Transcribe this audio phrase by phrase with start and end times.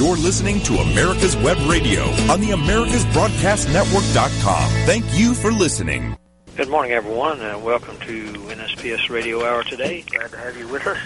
[0.00, 4.70] You're listening to America's Web Radio on the AmericasBroadcastNetwork.com.
[4.86, 6.16] Thank you for listening.
[6.56, 10.00] Good morning, everyone, and welcome to NSPS Radio Hour today.
[10.00, 10.96] Glad to have you with us.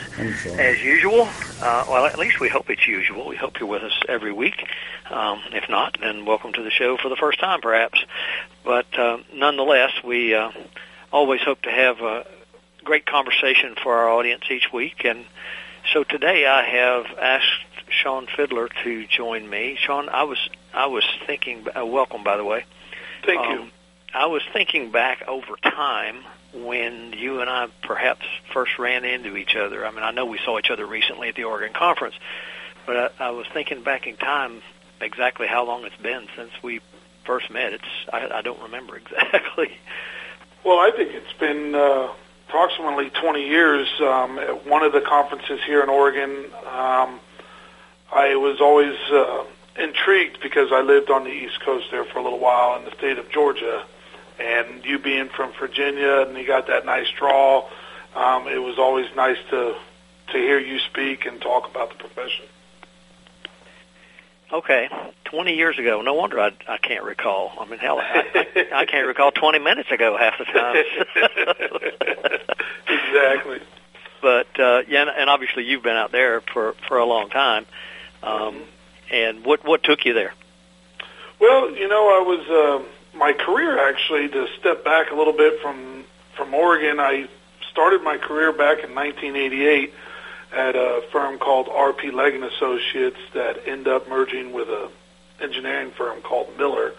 [0.47, 1.23] As usual,
[1.61, 3.27] uh, well, at least we hope it's usual.
[3.27, 4.65] We hope you're with us every week.
[5.11, 7.99] Um, if not, then welcome to the show for the first time, perhaps.
[8.65, 10.53] But uh, nonetheless, we uh,
[11.13, 12.29] always hope to have a
[12.85, 15.05] great conversation for our audience each week.
[15.05, 15.25] And
[15.93, 19.77] so today I have asked Shaun Fidler to join me.
[19.79, 20.39] Shaun, I was
[20.73, 21.67] I was thinking.
[21.77, 22.65] Uh, welcome, by the way.
[23.25, 23.67] Thank um, you.
[24.13, 29.57] I was thinking back over time when you and I perhaps first ran into each
[29.57, 29.85] other.
[29.85, 32.15] I mean, I know we saw each other recently at the Oregon conference,
[32.87, 34.63] but I, I was thinking back in time
[35.01, 36.81] exactly how long it's been since we
[37.25, 37.73] first met.
[37.73, 39.77] It's I, I don't remember exactly.
[40.65, 42.09] Well, I think it's been uh,
[42.49, 43.89] approximately 20 years.
[44.01, 47.21] Um, at one of the conferences here in Oregon, um,
[48.15, 49.45] I was always uh,
[49.77, 52.93] intrigued because I lived on the East Coast there for a little while in the
[52.93, 53.85] state of Georgia
[54.39, 57.69] and you being from Virginia and you got that nice draw,
[58.15, 59.75] um, it was always nice to
[60.29, 62.47] to hear you speak and talk about the profession.
[64.51, 64.89] Okay,
[65.25, 66.01] 20 years ago.
[66.01, 67.53] No wonder I, I can't recall.
[67.61, 70.77] I mean, hell, I, I, I can't recall 20 minutes ago half the time.
[72.89, 73.61] exactly.
[74.23, 77.67] But uh, yeah, and obviously you've been out there for for a long time.
[78.25, 78.63] Um.
[79.11, 80.33] And what what took you there?
[81.41, 82.81] Well, you know, I was.
[82.81, 82.87] Um,
[83.19, 86.05] my career actually to step back a little bit from
[86.37, 86.99] from Oregon.
[87.01, 87.29] I
[87.71, 89.93] started my career back in 1988
[90.53, 94.91] at a firm called RP Legg and Associates that ended up merging with a
[95.41, 96.93] engineering firm called Miller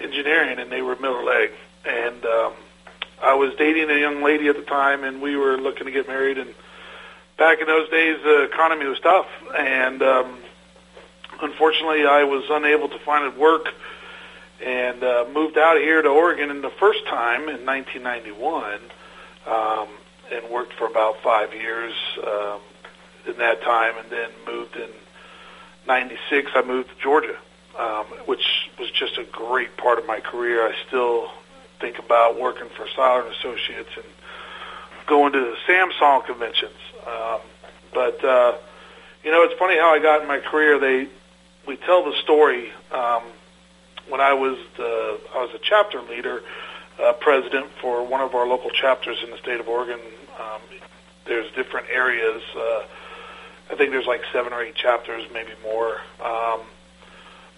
[0.00, 1.50] Engineering, and they were Miller Legg.
[1.84, 2.52] And um,
[3.22, 6.08] I was dating a young lady at the time, and we were looking to get
[6.08, 6.38] married.
[6.38, 6.54] And
[7.36, 10.38] back in those days, the economy was tough, and um,
[11.40, 13.68] unfortunately, I was unable to find work
[14.64, 18.80] and uh, moved out here to Oregon in the first time in 1991,
[19.46, 19.88] um,
[20.32, 21.94] and worked for about five years
[22.26, 22.60] um,
[23.26, 24.90] in that time, and then moved in
[25.86, 26.50] '96.
[26.54, 27.36] I moved to Georgia,
[27.78, 28.44] um, which
[28.78, 30.66] was just a great part of my career.
[30.66, 31.30] I still
[31.80, 34.04] think about working for and Associates and
[35.06, 36.76] going to the Samsog conventions.
[37.06, 37.40] Um,
[37.94, 38.56] but uh,
[39.22, 40.78] you know, it's funny how I got in my career.
[40.78, 41.08] They
[41.68, 42.72] we tell the story.
[42.90, 43.22] Um,
[44.08, 46.40] when I was the I was a chapter leader,
[46.98, 50.00] uh, president for one of our local chapters in the state of Oregon.
[50.40, 50.62] Um,
[51.26, 52.42] there's different areas.
[52.56, 52.84] Uh,
[53.70, 55.98] I think there's like seven or eight chapters, maybe more.
[56.24, 56.60] Um,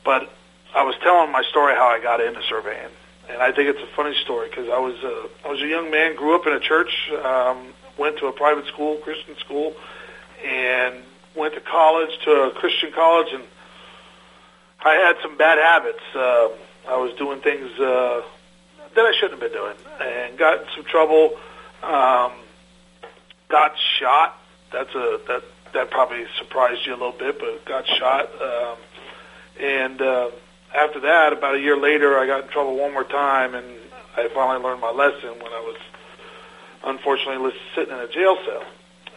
[0.05, 0.29] but
[0.75, 2.91] I was telling my story how I got into surveying,
[3.31, 5.89] and I think it's a funny story because I was a, I was a young
[5.89, 6.91] man, grew up in a church,
[7.25, 9.73] um, went to a private school, Christian school,
[10.45, 10.97] and
[11.37, 13.45] went to college to a Christian college and
[14.85, 16.03] I had some bad habits.
[16.15, 16.49] Uh,
[16.89, 18.23] I was doing things uh,
[18.95, 21.39] that I shouldn't have been doing, and got in some trouble.
[21.83, 22.33] Um,
[23.49, 24.39] got shot.
[24.73, 25.43] That's a that
[25.73, 28.31] that probably surprised you a little bit, but got shot.
[28.41, 28.77] Um,
[29.61, 30.31] and uh,
[30.75, 33.67] after that, about a year later, I got in trouble one more time, and
[34.17, 35.77] I finally learned my lesson when I was
[36.85, 38.65] unfortunately sitting in a jail cell.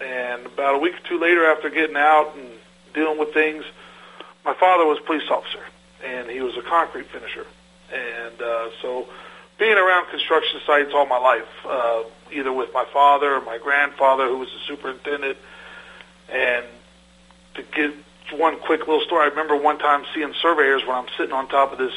[0.01, 2.49] And about a week or two later, after getting out and
[2.93, 3.63] dealing with things,
[4.45, 5.63] my father was a police officer,
[6.03, 7.45] and he was a concrete finisher.
[7.91, 9.07] And uh, so
[9.57, 14.27] being around construction sites all my life, uh, either with my father or my grandfather,
[14.27, 15.37] who was a superintendent,
[16.29, 16.65] and
[17.55, 17.93] to give
[18.31, 21.71] one quick little story, I remember one time seeing surveyors when I'm sitting on top
[21.71, 21.93] of this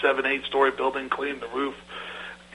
[0.00, 1.74] seven, eight story building cleaning the roof,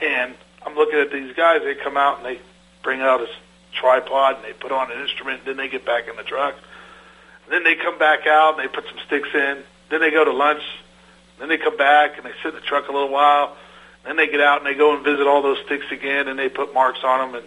[0.02, 0.34] and
[0.66, 1.62] I'm looking at these guys.
[1.62, 2.40] They come out and they
[2.84, 3.28] bring out a
[3.74, 6.56] tripod and they put on an instrument, and then they get back in the truck
[7.50, 9.64] then they come back out and they put some sticks in.
[9.90, 10.64] Then they go to lunch.
[11.40, 13.56] Then they come back and they sit in the truck a little while.
[14.04, 16.50] Then they get out and they go and visit all those sticks again and they
[16.50, 17.44] put marks on them.
[17.44, 17.46] And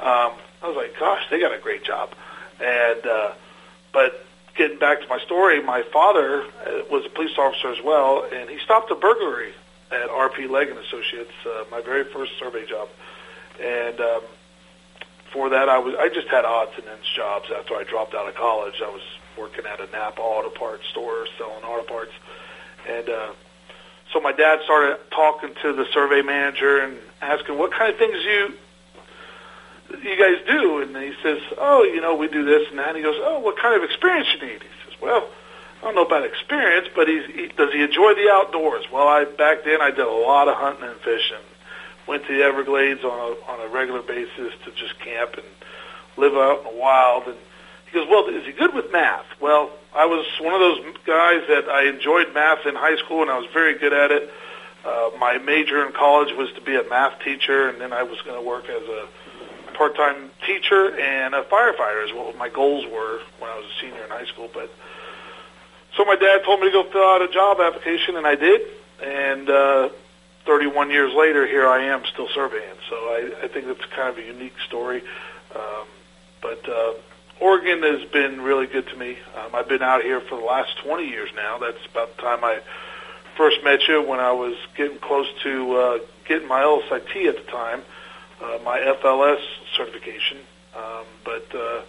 [0.00, 2.10] um, I was like, gosh, they got a great job.
[2.60, 3.32] And uh,
[3.92, 4.24] but
[4.56, 8.50] getting back to my story, my father uh, was a police officer as well, and
[8.50, 9.52] he stopped a burglary
[9.90, 12.88] at RP Legg and Associates, uh, my very first survey job.
[13.62, 14.22] And um,
[15.32, 18.28] for that, I was I just had odds and ends jobs after I dropped out
[18.28, 18.82] of college.
[18.84, 19.02] I was
[19.38, 22.12] working at a Napa auto parts store selling auto parts.
[22.88, 23.32] And uh,
[24.12, 28.16] so my dad started talking to the survey manager and asking what kind of things
[28.24, 28.54] you
[30.02, 30.80] you guys do.
[30.82, 32.88] And he says, oh, you know, we do this and that.
[32.88, 34.62] And he goes, oh, what kind of experience you need?
[34.62, 35.28] He says, well,
[35.80, 38.84] I don't know about experience, but he's, he, does he enjoy the outdoors?
[38.92, 41.44] Well, I back then I did a lot of hunting and fishing.
[42.06, 45.46] Went to the Everglades on a on a regular basis to just camp and
[46.16, 47.28] live out in the wild.
[47.28, 47.36] And
[47.90, 49.26] He goes, well, is he good with math?
[49.40, 53.30] Well, I was one of those guys that I enjoyed math in high school, and
[53.30, 54.30] I was very good at it.
[54.84, 58.20] Uh, my major in college was to be a math teacher, and then I was
[58.22, 59.08] going to work as a
[59.78, 64.02] part-time teacher and a firefighter is what my goals were when I was a senior
[64.02, 64.50] in high school.
[64.52, 64.70] But
[65.96, 68.60] so my dad told me to go fill out a job application, and I did.
[69.00, 69.88] And uh,
[70.46, 72.74] 31 years later, here I am still surveying.
[72.90, 75.02] So I, I think that's kind of a unique story.
[75.54, 75.86] Um,
[76.42, 76.94] but uh,
[77.40, 79.16] Oregon has been really good to me.
[79.36, 81.58] Um, I've been out here for the last 20 years now.
[81.58, 82.60] That's about the time I
[83.36, 87.50] first met you when I was getting close to uh, getting my LSIT at the
[87.50, 87.82] time,
[88.42, 89.40] uh, my FLS
[89.76, 90.38] certification.
[90.76, 91.82] Um, but uh,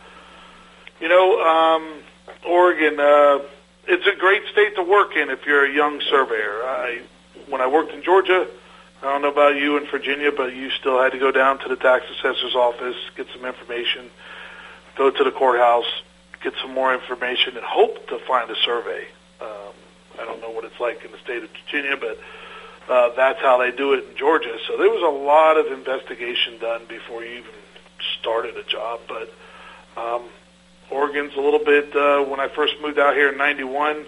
[1.00, 2.04] you know, um,
[2.48, 3.40] Oregon, uh,
[3.88, 6.63] it's a great state to work in if you're a young surveyor.
[6.63, 7.01] I
[7.48, 8.48] when I worked in Georgia.
[9.01, 11.69] I don't know about you in Virginia, but you still had to go down to
[11.69, 14.10] the tax assessor's office, get some information,
[15.00, 15.90] go to the courthouse,
[16.44, 19.07] get some more information, and hope to find a survey.
[19.40, 19.74] Um,
[20.19, 22.19] I don't know what it's like in the state of Virginia, but
[22.94, 24.57] uh, that's how they do it in Georgia.
[24.68, 27.51] So there was a lot of investigation done before you even
[28.19, 29.00] started a job.
[29.07, 29.34] But
[29.96, 30.24] um,
[30.92, 31.96] Oregon's a little bit.
[31.96, 34.06] Uh, when I first moved out here in '91,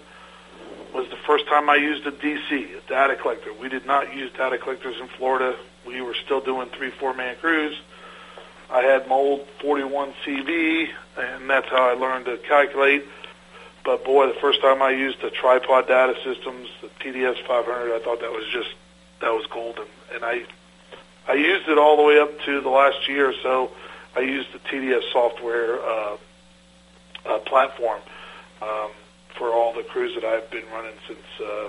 [0.92, 3.50] was the first time I used a DC, a data collector.
[3.54, 5.56] We did not use data collectors in Florida.
[5.86, 7.80] We were still doing three, four man crews.
[8.72, 10.88] I had my old 41 CV,
[11.18, 13.04] and that's how I learned to calculate.
[13.84, 17.98] But boy, the first time I used the tripod data systems, the TDS 500, I
[18.02, 18.70] thought that was just
[19.20, 19.84] that was golden.
[20.14, 20.44] And I
[21.28, 23.70] I used it all the way up to the last year or so.
[24.16, 26.16] I used the TDS software uh,
[27.26, 28.00] uh, platform
[28.62, 28.90] um,
[29.36, 31.68] for all the crews that I've been running since uh,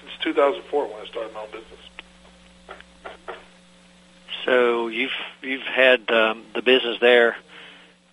[0.00, 1.85] since 2004 when I started my own business.
[4.46, 5.10] So you've
[5.42, 7.36] you've had um, the business there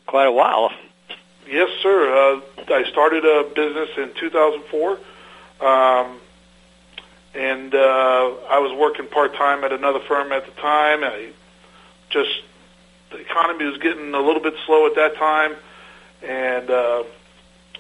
[0.08, 0.72] quite a while.
[1.48, 2.42] Yes, sir.
[2.58, 4.92] Uh, I started a business in 2004,
[5.62, 6.20] um,
[7.36, 7.78] and uh,
[8.50, 11.04] I was working part time at another firm at the time.
[11.04, 11.30] I
[12.10, 12.32] just
[13.12, 15.56] the economy was getting a little bit slow at that time,
[16.24, 17.04] and uh,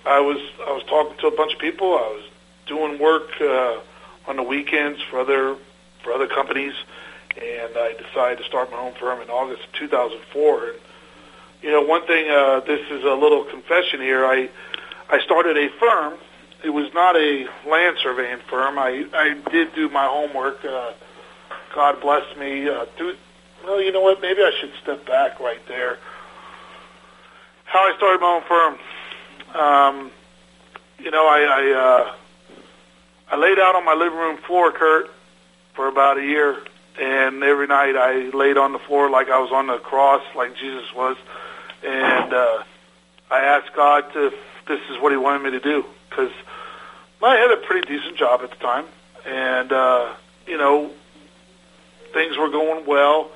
[0.05, 1.87] I was I was talking to a bunch of people.
[1.87, 2.29] I was
[2.67, 3.79] doing work uh,
[4.27, 5.57] on the weekends for other
[6.03, 6.73] for other companies,
[7.37, 10.69] and I decided to start my own firm in August of 2004.
[10.69, 10.79] And
[11.63, 14.25] you know, one thing, uh, this is a little confession here.
[14.25, 14.49] I,
[15.09, 16.15] I started a firm.
[16.63, 18.77] It was not a land surveying firm.
[18.77, 20.63] I, I did do my homework.
[20.63, 20.91] Uh,
[21.73, 22.67] God bless me.
[22.67, 23.15] Uh, do,
[23.63, 24.21] well, you know what?
[24.21, 25.99] Maybe I should step back right there.
[27.63, 28.77] How I started my own firm.
[29.55, 30.11] Um,
[30.99, 32.15] you know, I, I, uh,
[33.31, 35.09] I laid out on my living room floor, Curt,
[35.75, 36.57] for about a year.
[36.99, 40.55] And every night I laid on the floor like I was on the cross, like
[40.55, 41.17] Jesus was
[41.83, 42.63] and uh,
[43.29, 44.33] I asked God if
[44.67, 46.31] this is what He wanted me to do because
[47.21, 48.85] I had a pretty decent job at the time,
[49.25, 50.13] and uh,
[50.47, 50.91] you know
[52.13, 53.29] things were going well.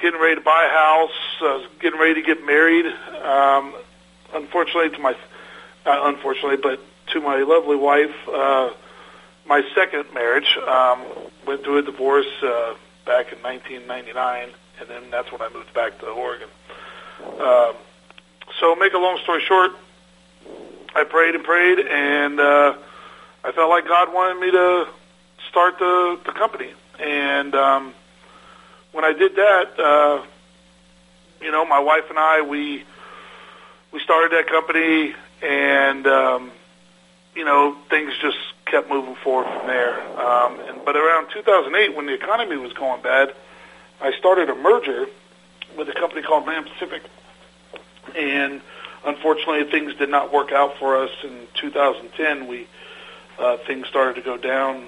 [0.00, 1.10] Getting ready to buy a house,
[1.40, 2.86] I was getting ready to get married.
[2.86, 3.74] Um,
[4.34, 5.12] unfortunately, to my
[5.86, 6.80] uh, unfortunately, but
[7.12, 8.70] to my lovely wife, uh,
[9.46, 11.04] my second marriage um,
[11.46, 14.50] went through a divorce uh, back in 1999,
[14.80, 16.48] and then that's when I moved back to Oregon.
[17.40, 17.74] Um,
[18.60, 19.72] so, make a long story short,
[20.94, 22.74] I prayed and prayed, and uh,
[23.44, 24.88] I felt like God wanted me to
[25.48, 26.72] start the, the company.
[26.98, 27.94] And um,
[28.92, 30.24] when I did that, uh,
[31.40, 32.84] you know, my wife and I, we
[33.92, 36.50] we started that company, and um,
[37.34, 38.38] you know, things just
[38.72, 40.00] kept moving forward from there.
[40.18, 43.34] Um, and but around 2008, when the economy was going bad,
[44.00, 45.06] I started a merger
[45.76, 47.02] with a company called Land Pacific.
[48.16, 48.62] And
[49.04, 51.10] unfortunately things did not work out for us.
[51.22, 52.66] In 2010 we
[53.38, 54.86] uh, things started to go down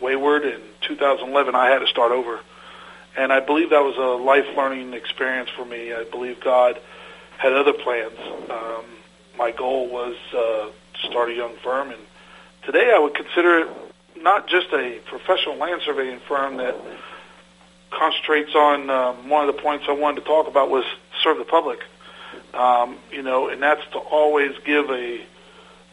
[0.00, 0.44] wayward.
[0.44, 2.40] In 2011 I had to start over.
[3.16, 5.94] And I believe that was a life learning experience for me.
[5.94, 6.78] I believe God
[7.38, 8.18] had other plans.
[8.50, 8.84] Um,
[9.38, 10.68] my goal was uh,
[11.00, 12.00] to start a young firm and
[12.66, 13.68] today I would consider it
[14.22, 16.76] not just a professional land surveying firm that
[17.90, 20.84] concentrates on um, one of the points I wanted to talk about was
[21.22, 21.80] serve the public
[22.54, 25.20] um, you know, and that's to always give a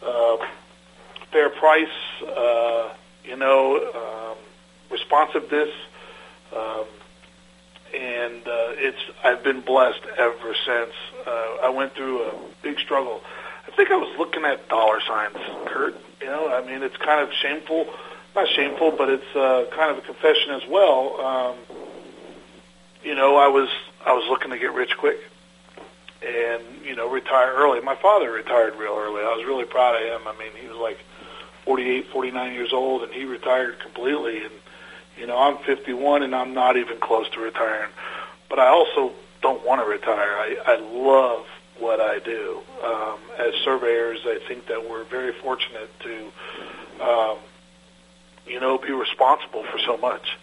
[0.01, 0.38] uh,
[1.32, 1.88] fair price,
[2.25, 2.94] uh,
[3.25, 4.38] you know, um,
[4.89, 5.70] responsiveness,
[6.56, 6.86] um,
[7.94, 9.00] and uh, it's.
[9.24, 10.94] I've been blessed ever since.
[11.25, 13.22] Uh, I went through a big struggle.
[13.68, 15.38] I think I was looking at dollar signs,
[15.68, 15.96] Curt.
[16.24, 17.86] You know, I mean, it's kind of shameful.
[18.34, 21.20] Not shameful, but it's uh, kind of a confession as well.
[21.20, 21.58] Um,
[23.03, 23.68] you know, I was
[24.06, 25.18] I was looking to get rich quick
[26.25, 27.82] and you know retire early.
[27.82, 29.22] My father retired real early.
[29.22, 30.25] I was really proud of him.
[30.25, 30.98] I mean, he was like
[31.65, 34.46] 48, 49 years old, and he retired completely.
[34.46, 34.53] And
[35.20, 37.92] you know, I'm 51, and I'm not even close to retiring.
[38.50, 39.12] But I also
[39.42, 40.38] don't want to retire.
[40.38, 41.46] I, I love
[41.80, 42.62] what I do.
[42.84, 46.32] Um, as surveyors, I think that we're very fortunate to,
[47.03, 47.38] um,
[48.48, 50.38] you know, be responsible for so much.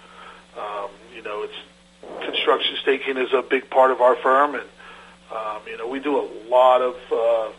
[0.58, 4.68] Um, you know, it's construction staking is a big part of our firm, and
[5.30, 7.52] um, you know, we do a lot of uh,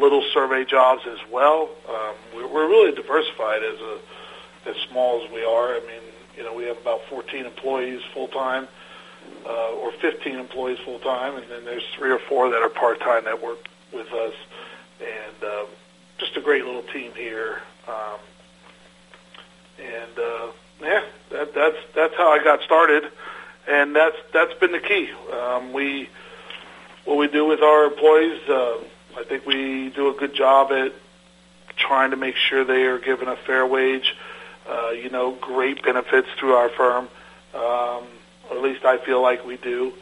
[0.00, 1.70] little survey jobs as well.
[1.88, 3.98] Um, we're, we're really diversified as a
[4.68, 5.74] as small as we are.
[5.74, 6.02] I mean,
[6.36, 8.68] you know, we have about 14 employees full time,
[9.46, 13.00] uh, or 15 employees full time, and then there's three or four that are part
[13.00, 13.58] time that work
[13.92, 14.34] with us,
[15.00, 15.66] and um,
[16.18, 17.60] just a great little team here.
[17.88, 18.18] Um,
[19.78, 20.46] and uh,
[20.80, 23.04] yeah, that, that's that's how I got started,
[23.68, 25.10] and that's that's been the key.
[25.32, 26.08] Um, we
[27.04, 28.78] what we do with our employees, uh,
[29.16, 30.92] I think we do a good job at
[31.76, 34.14] trying to make sure they are given a fair wage.
[34.68, 37.08] Uh, you know, great benefits through our firm.
[37.54, 38.04] Um,
[38.50, 39.92] at least I feel like we do.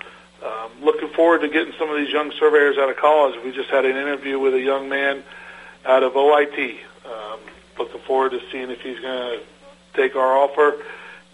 [0.45, 3.35] Um, looking forward to getting some of these young surveyors out of college.
[3.45, 5.23] We just had an interview with a young man
[5.87, 6.79] out of OIT.
[7.07, 7.41] Um,
[7.79, 9.41] looking forward to seeing if he's going to
[9.95, 10.83] take our offer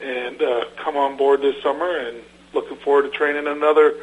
[0.00, 1.96] and uh, come on board this summer.
[1.96, 2.18] And
[2.54, 3.94] looking forward to training another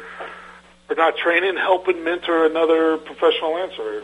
[0.88, 4.02] or not training, helping mentor another professional answer.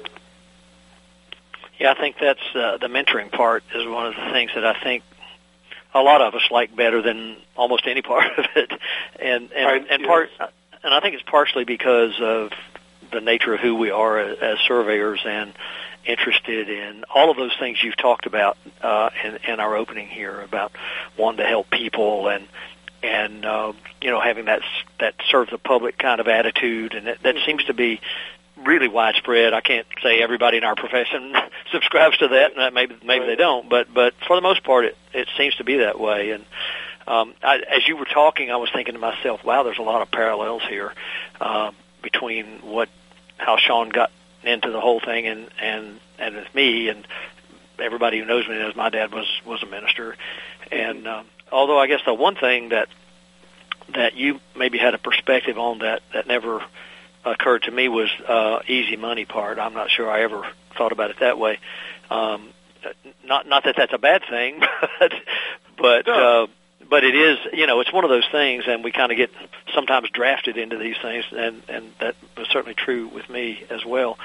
[1.79, 4.79] Yeah, I think that's uh, the mentoring part is one of the things that I
[4.83, 5.03] think
[5.95, 8.73] a lot of us like better than almost any part of it,
[9.21, 10.07] and and right, and yes.
[10.07, 10.31] part,
[10.83, 12.53] and I think it's partially because of
[13.13, 15.53] the nature of who we are as, as surveyors and
[16.05, 20.41] interested in all of those things you've talked about uh, in, in our opening here
[20.43, 20.73] about
[21.17, 22.47] wanting to help people and
[23.03, 23.73] and uh,
[24.03, 24.63] you know having that
[24.99, 28.01] that serve the public kind of attitude, and that, that seems to be
[28.67, 29.53] really widespread.
[29.53, 31.35] I can't say everybody in our profession
[31.73, 34.97] subscribes to that, and maybe maybe they don't, but but for the most part, it
[35.13, 36.31] it seems to be that way.
[36.31, 36.45] And
[37.07, 40.03] um, I, as you were talking, I was thinking to myself, wow, there's a lot
[40.03, 40.93] of parallels here
[41.41, 42.89] uh, between what
[43.37, 44.11] how Shaun got
[44.43, 47.07] into the whole thing and and and with me and
[47.79, 50.17] everybody who knows me knows my dad was was a minister
[50.71, 52.89] and um, although I guess the one thing that
[53.95, 56.63] that you maybe had a perspective on that that never
[57.25, 59.59] occurred to me was uh, easy money part.
[59.59, 61.59] I'm not sure I ever thought about it that way.
[62.11, 62.49] Um,
[63.25, 64.61] not not that that's a bad thing,
[65.01, 65.13] but
[65.79, 66.45] but No.
[66.45, 66.47] uh,
[66.89, 69.31] but it is you know it's one of those things, and we kind of get
[69.75, 74.19] sometimes drafted into these things, and and that was certainly true with me as well.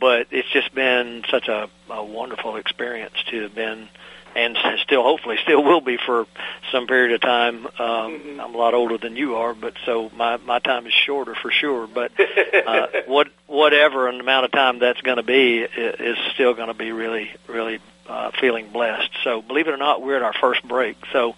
[0.00, 3.88] But it's just been such a, a wonderful experience to have been
[4.36, 6.26] and still hopefully still will be for
[6.72, 7.66] some period of time.
[7.66, 8.40] Um, Mhm.
[8.40, 11.50] I'm a lot older than you are, but so my my time is shorter for
[11.50, 11.86] sure.
[11.86, 12.12] But
[12.66, 16.74] uh, what whatever an amount of time that's going to be is still going to
[16.74, 19.10] be really really uh, feeling blessed.
[19.22, 20.96] So believe it or not, we're at our first break.
[21.12, 21.34] So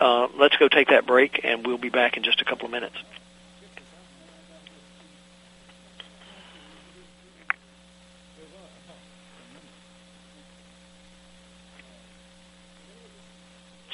[0.00, 2.72] uh, let's go take that break, and we'll be back in just a couple of
[2.72, 2.96] minutes.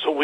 [0.03, 0.13] So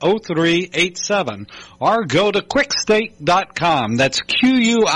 [0.00, 1.48] 800-438-0387
[1.80, 3.96] or go to quikstake.com.
[3.96, 4.88] That's Q-U-I-K-S-T-A-K-E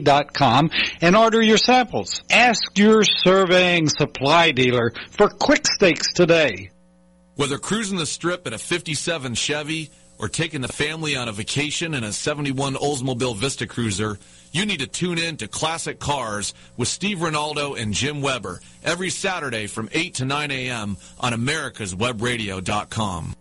[0.00, 2.22] dot com and order your samples.
[2.30, 6.70] Ask your surveying supply dealer for quick stakes today.
[7.36, 11.94] Whether cruising the strip in a 57 Chevy or taking the family on a vacation
[11.94, 14.18] in a 71 Oldsmobile Vista Cruiser,
[14.52, 19.10] you need to tune in to Classic Cars with Steve Ronaldo and Jim Weber every
[19.10, 20.96] Saturday from 8 to 9 a.m.
[21.18, 23.34] on americaswebradio.com.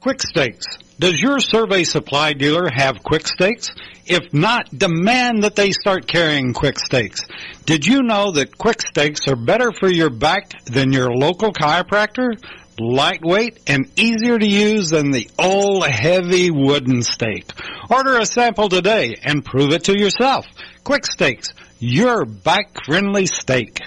[0.00, 0.66] Quick Stakes.
[0.98, 3.70] Does your survey supply dealer have Quick Stakes?
[4.06, 7.26] If not, demand that they start carrying Quick Stakes.
[7.66, 12.30] Did you know that Quick Stakes are better for your back than your local chiropractor?
[12.78, 17.52] Lightweight and easier to use than the old heavy wooden stake.
[17.90, 20.46] Order a sample today and prove it to yourself.
[20.84, 23.80] Quick Stakes, your back friendly stake.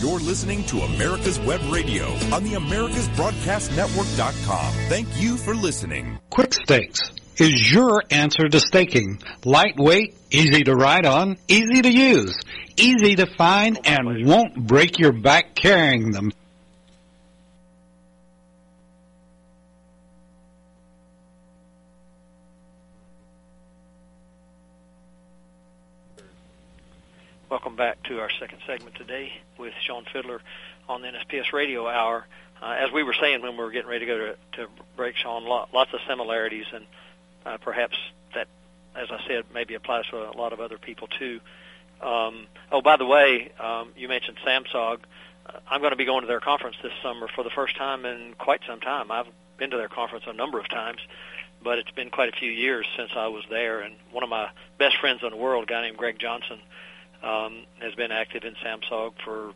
[0.00, 4.72] You're listening to America's Web Radio on the AmericasBroadcastNetwork.com.
[4.88, 6.18] Thank you for listening.
[6.30, 7.10] Quick Stakes.
[7.38, 9.20] is your answer to staking.
[9.44, 12.38] Lightweight, easy to ride on, easy to use,
[12.76, 16.30] easy to find, and won't break your back carrying them.
[27.54, 30.40] Welcome back to our second segment today with Shaun Fidler
[30.88, 32.26] on the NSPS Radio Hour.
[32.60, 35.14] Uh, as we were saying when we were getting ready to go to, to break,
[35.14, 36.84] Shaun, lots of similarities, and
[37.46, 37.96] uh, perhaps
[38.34, 38.48] that,
[38.96, 41.38] as I said, maybe applies to a lot of other people too.
[42.02, 44.98] Um, oh, by the way, um, you mentioned Samsog.
[45.46, 48.04] Uh, I'm going to be going to their conference this summer for the first time
[48.04, 49.12] in quite some time.
[49.12, 50.98] I've been to their conference a number of times,
[51.62, 53.78] but it's been quite a few years since I was there.
[53.78, 56.58] And one of my best friends in the world, a guy named Greg Johnson,
[57.24, 59.52] um, has been active in Samsog for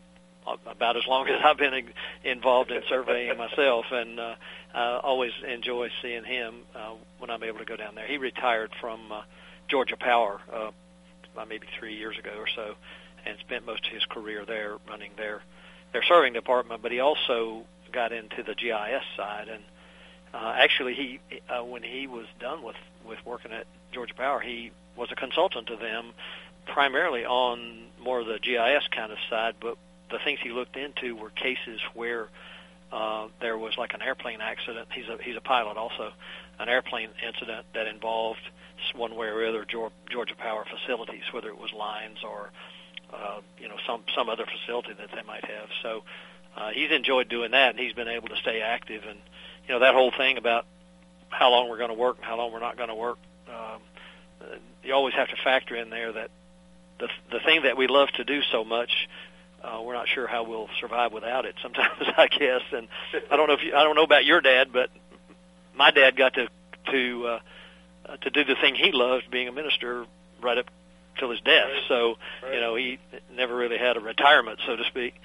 [0.65, 1.89] about as long as I've been
[2.23, 4.35] involved in surveying myself, and uh,
[4.73, 8.07] I always enjoy seeing him uh, when I'm able to go down there.
[8.07, 9.21] He retired from uh,
[9.67, 10.71] Georgia Power uh,
[11.47, 12.75] maybe three years ago or so,
[13.25, 15.41] and spent most of his career there running their
[15.93, 16.81] their surveying department.
[16.81, 19.63] But he also got into the GIS side, and
[20.33, 22.75] uh, actually, he uh, when he was done with
[23.07, 26.11] with working at Georgia Power, he was a consultant to them
[26.73, 29.77] primarily on more of the GIS kind of side, but
[30.09, 32.29] the things he looked into were cases where
[32.91, 34.87] uh, there was like an airplane accident.
[34.93, 36.11] He's a he's a pilot also,
[36.59, 38.41] an airplane incident that involved
[38.95, 42.49] one way or other Georgia Power facilities, whether it was lines or
[43.13, 45.69] uh, you know some some other facility that they might have.
[45.83, 46.03] So
[46.57, 49.03] uh, he's enjoyed doing that, and he's been able to stay active.
[49.07, 49.19] And
[49.67, 50.65] you know that whole thing about
[51.29, 53.19] how long we're going to work and how long we're not going to work.
[53.47, 53.81] Um,
[54.83, 56.31] you always have to factor in there that
[56.99, 59.07] the the thing that we love to do so much,
[59.63, 61.55] uh, we're not sure how we'll survive without it.
[61.61, 62.87] Sometimes I guess, and
[63.31, 64.89] I don't know if you, I don't know about your dad, but
[65.75, 66.47] my dad got to
[66.91, 67.39] to uh,
[68.05, 70.05] uh, to do the thing he loved, being a minister,
[70.41, 70.65] right up
[71.17, 71.69] till his death.
[71.69, 71.83] Right.
[71.87, 72.53] So right.
[72.53, 72.99] you know he
[73.33, 75.15] never really had a retirement, so to speak.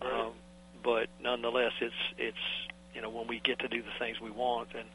[0.00, 0.12] Right.
[0.12, 0.32] Um,
[0.82, 2.36] but nonetheless, it's it's
[2.94, 4.86] you know when we get to do the things we want and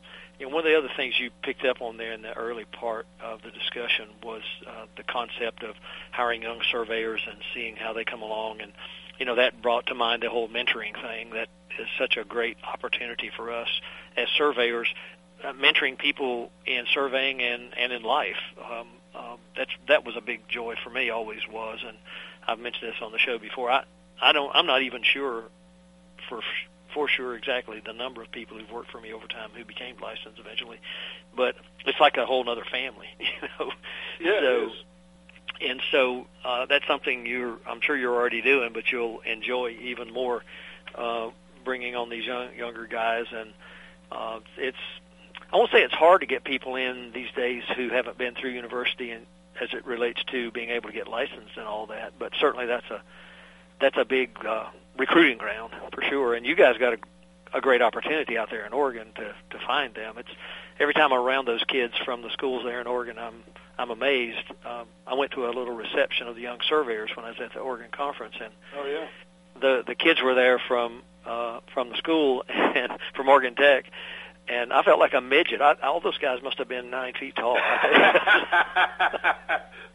[0.41, 2.65] you know, one of the other things you picked up on there in the early
[2.65, 5.75] part of the discussion was uh, the concept of
[6.09, 8.71] hiring young surveyors and seeing how they come along, and
[9.19, 11.29] you know that brought to mind the whole mentoring thing.
[11.29, 11.47] That
[11.79, 13.67] is such a great opportunity for us
[14.17, 14.91] as surveyors,
[15.43, 18.41] uh, mentoring people in surveying and and in life.
[18.57, 21.97] Um, um, that's that was a big joy for me, always was, and
[22.47, 23.69] I've mentioned this on the show before.
[23.69, 23.83] I
[24.19, 25.43] I don't I'm not even sure
[26.27, 26.41] for
[26.93, 29.95] for sure exactly the number of people who've worked for me over time who became
[30.01, 30.79] licensed eventually,
[31.35, 33.25] but it's like a whole other family, you
[33.59, 33.71] know.
[34.19, 34.71] Yeah, so,
[35.61, 40.11] and so uh, that's something you're I'm sure you're already doing, but you'll enjoy even
[40.11, 40.43] more
[40.95, 41.29] uh,
[41.63, 43.53] bringing on these young, younger guys, and
[44.11, 44.77] uh, it's
[45.51, 48.51] I won't say it's hard to get people in these days who haven't been through
[48.51, 49.25] university and
[49.59, 52.89] as it relates to being able to get licensed and all that, but certainly that's
[52.89, 53.01] a
[53.81, 54.67] that's a big uh,
[54.97, 56.33] recruiting ground for sure.
[56.33, 56.97] And you guys got a,
[57.57, 60.15] a great opportunity out there in Oregon to to find them.
[60.17, 60.29] It's
[60.79, 63.43] every time I'm around those kids from the schools there in Oregon, I'm
[63.77, 64.43] I'm amazed.
[64.65, 67.53] Um, I went to a little reception of the young surveyors when I was at
[67.53, 69.07] the Oregon conference, and oh yeah,
[69.59, 73.85] the the kids were there from uh, from the school and from Oregon Tech.
[74.47, 75.61] And I felt like a midget.
[75.61, 77.57] I, all those guys must have been nine feet tall.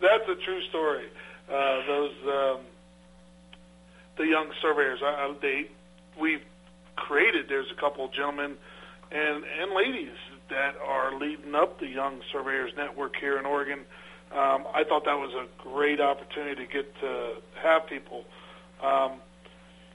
[0.00, 1.08] That's a true story.
[1.50, 2.60] Uh, those um,
[4.16, 5.00] the young surveyors.
[5.02, 5.66] I, they
[6.18, 6.42] we've
[6.96, 7.46] created.
[7.48, 8.56] There's a couple of gentlemen
[9.10, 10.16] and and ladies
[10.50, 13.80] that are leading up the Young Surveyors Network here in Oregon.
[14.32, 18.24] Um, I thought that was a great opportunity to get to have people.
[18.82, 19.12] Um,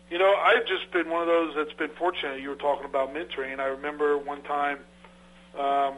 [0.09, 2.41] you know, I've just been one of those that's been fortunate.
[2.41, 3.59] You were talking about mentoring.
[3.59, 4.79] I remember one time,
[5.57, 5.95] um,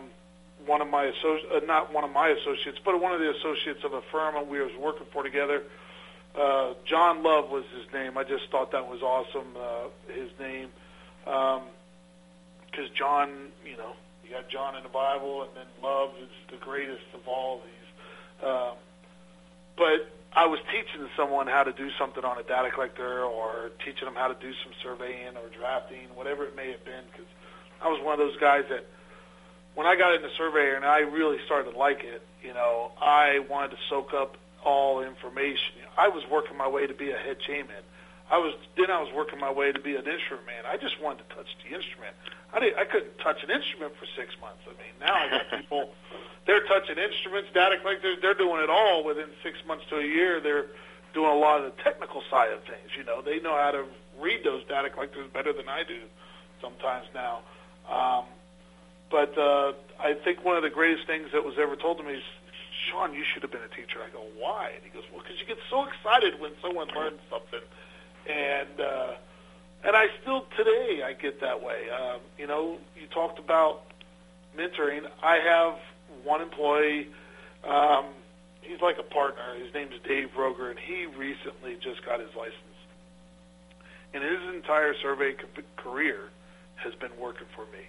[0.66, 3.84] one of my associ- uh, not one of my associates, but one of the associates
[3.84, 5.64] of a firm we was working for together
[6.40, 8.18] uh, John Love was his name.
[8.18, 9.56] I just thought that was awesome.
[9.56, 10.70] Uh, his name,
[11.24, 13.30] because um, John,
[13.66, 13.94] you know,
[14.24, 18.48] you got John in the Bible, and then Love is the greatest of all these.
[18.48, 18.74] Um,
[19.78, 24.06] but I was teaching someone how to do something on a data collector, or teaching
[24.06, 27.04] them how to do some surveying or drafting, whatever it may have been.
[27.12, 27.28] Because
[27.82, 28.86] I was one of those guys that,
[29.76, 33.40] when I got into surveyor and I really started to like it, you know, I
[33.50, 35.76] wanted to soak up all information.
[35.98, 37.84] I was working my way to be a head chainman.
[38.32, 40.64] I was then I was working my way to be an instrument man.
[40.66, 42.16] I just wanted to touch the instrument.
[42.54, 44.64] I didn't, I couldn't touch an instrument for six months.
[44.66, 45.94] I mean, now I got people.
[46.46, 48.18] they're touching instruments, data collectors.
[48.22, 50.40] They're doing it all within six months to a year.
[50.40, 50.68] They're
[51.14, 52.96] doing a lot of the technical side of things.
[52.98, 53.86] You know, they know how to
[54.20, 56.00] read those data collectors better than I do
[56.62, 57.42] sometimes now.
[57.92, 58.26] Um,
[59.12, 62.14] but uh, I think one of the greatest things that was ever told to me
[62.14, 62.24] is,
[62.90, 64.00] Shaun, you should have been a teacher.
[64.06, 64.72] I go, why?
[64.76, 67.62] And he goes, well, because you get so excited when someone learns something,
[68.28, 69.14] and uh,
[69.84, 71.90] and I still today I get that way.
[71.90, 73.84] Um, you know, you talked about
[74.58, 75.10] mentoring.
[75.22, 75.76] I have
[76.24, 77.10] one employee.
[77.64, 78.06] Um,
[78.62, 79.56] he's like a partner.
[79.64, 82.58] His name's Dave Roger, and he recently just got his license.
[84.14, 85.36] And his entire survey
[85.76, 86.30] career
[86.76, 87.84] has been working for me.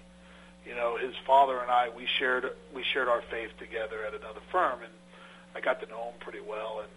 [0.67, 4.41] You know, his father and I we shared we shared our faith together at another
[4.51, 4.93] firm, and
[5.55, 6.81] I got to know him pretty well.
[6.81, 6.91] And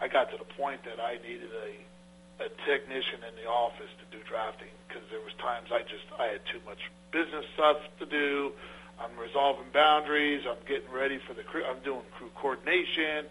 [0.00, 4.16] I got to the point that I needed a a technician in the office to
[4.16, 6.78] do drafting because there was times I just I had too much
[7.10, 8.52] business stuff to do.
[9.00, 10.44] I'm resolving boundaries.
[10.48, 11.64] I'm getting ready for the crew.
[11.64, 13.24] I'm doing crew coordination,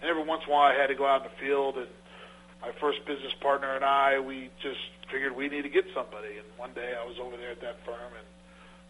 [0.00, 1.76] and every once in a while I had to go out in the field.
[1.78, 1.88] And
[2.60, 6.36] my first business partner and I, we just figured we need to get somebody.
[6.36, 8.26] And one day I was over there at that firm, and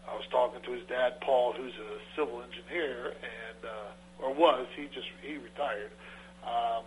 [0.09, 4.67] I was talking to his dad, Paul, who's a civil engineer, and uh, or was
[4.75, 5.91] he just he retired,
[6.43, 6.83] um,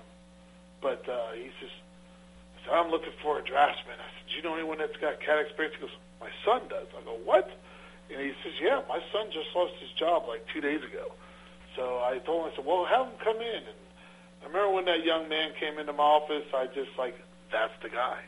[0.81, 1.74] but uh, he's just.
[2.66, 3.96] So I'm looking for a draftsman.
[3.98, 6.87] I said, "Do you know anyone that's got CAD experience?" He goes, "My son does."
[6.96, 7.50] I go, "What?"
[8.11, 11.12] And he says, yeah, my son just lost his job like two days ago.
[11.76, 13.62] So I told him, I said, well, have him come in.
[13.68, 13.81] And
[14.42, 17.14] I remember when that young man came into my office, I just like,
[17.52, 18.20] that's the guy.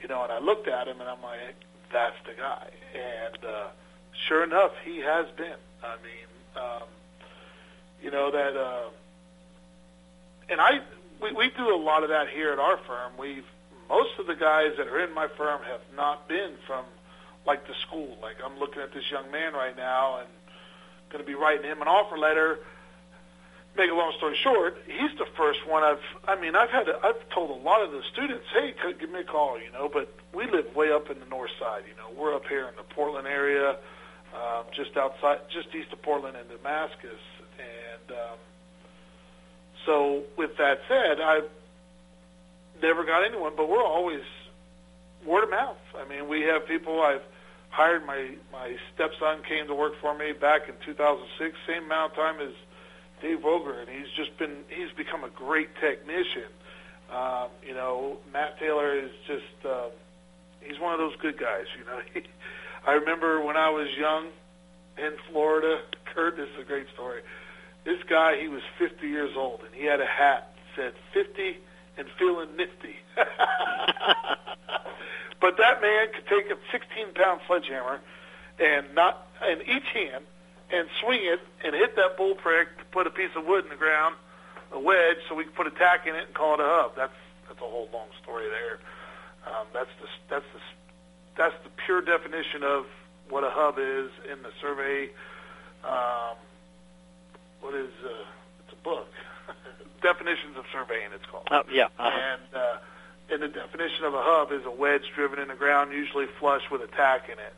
[0.00, 1.54] You know, and I looked at him and I'm like,
[1.92, 2.70] that's the guy.
[2.96, 3.68] And uh,
[4.28, 5.56] sure enough, he has been.
[5.82, 6.88] I mean, um,
[8.02, 8.90] you know, that, uh,
[10.48, 10.80] and I,
[11.20, 13.12] we, we do a lot of that here at our firm.
[13.18, 13.44] We've,
[13.88, 16.84] most of the guys that are in my firm have not been from–
[17.46, 18.16] like the school.
[18.20, 20.28] Like I'm looking at this young man right now and
[21.10, 22.58] going to be writing him an offer letter.
[23.76, 26.02] Make a long story short, he's the first one I've.
[26.28, 26.90] I mean, I've had.
[27.02, 29.88] I've told a lot of the students, "Hey, give me a call," you know.
[29.90, 31.84] But we live way up in the north side.
[31.88, 33.76] You know, we're up here in the Portland area,
[34.62, 37.20] um, just outside, just east of Portland and Damascus.
[37.58, 38.38] And um,
[39.86, 41.48] so, with that said, I've
[42.82, 44.22] never got anyone, but we're always
[45.26, 45.76] word of mouth.
[45.96, 47.22] I mean, we have people I've
[47.70, 48.06] hired.
[48.06, 52.40] My my stepson came to work for me back in 2006, same amount of time
[52.40, 52.54] as
[53.20, 56.50] Dave Roger, and he's just been he's become a great technician.
[57.10, 59.88] Um, you know, Matt Taylor is just uh,
[60.60, 61.66] he's one of those good guys.
[61.78, 62.22] You know,
[62.86, 64.28] I remember when I was young
[64.98, 65.80] in Florida.
[66.14, 67.22] Curt, this is a great story.
[67.84, 71.58] This guy, he was 50 years old, and he had a hat that said 50
[71.98, 72.96] and feeling nifty.
[75.42, 77.98] But that man could take a 16-pound sledgehammer
[78.60, 80.24] and not in each hand
[80.70, 83.70] and swing it and hit that bull prick to put a piece of wood in
[83.70, 84.14] the ground,
[84.70, 86.92] a wedge, so we could put a tack in it and call it a hub.
[86.96, 87.12] That's
[87.48, 88.78] that's a whole long story there.
[89.52, 90.60] Um, that's the that's the
[91.36, 92.86] that's the pure definition of
[93.32, 95.08] what a hub is in the survey.
[95.82, 96.36] Um,
[97.62, 98.26] what is uh,
[98.60, 99.08] it's a book.
[100.02, 101.48] Definitions of surveying, it's called.
[101.50, 101.86] Oh yeah.
[101.98, 102.10] Uh-huh.
[102.10, 102.76] And uh,
[103.32, 106.62] and the definition of a hub is a wedge driven in the ground, usually flush
[106.70, 107.54] with a tack in it.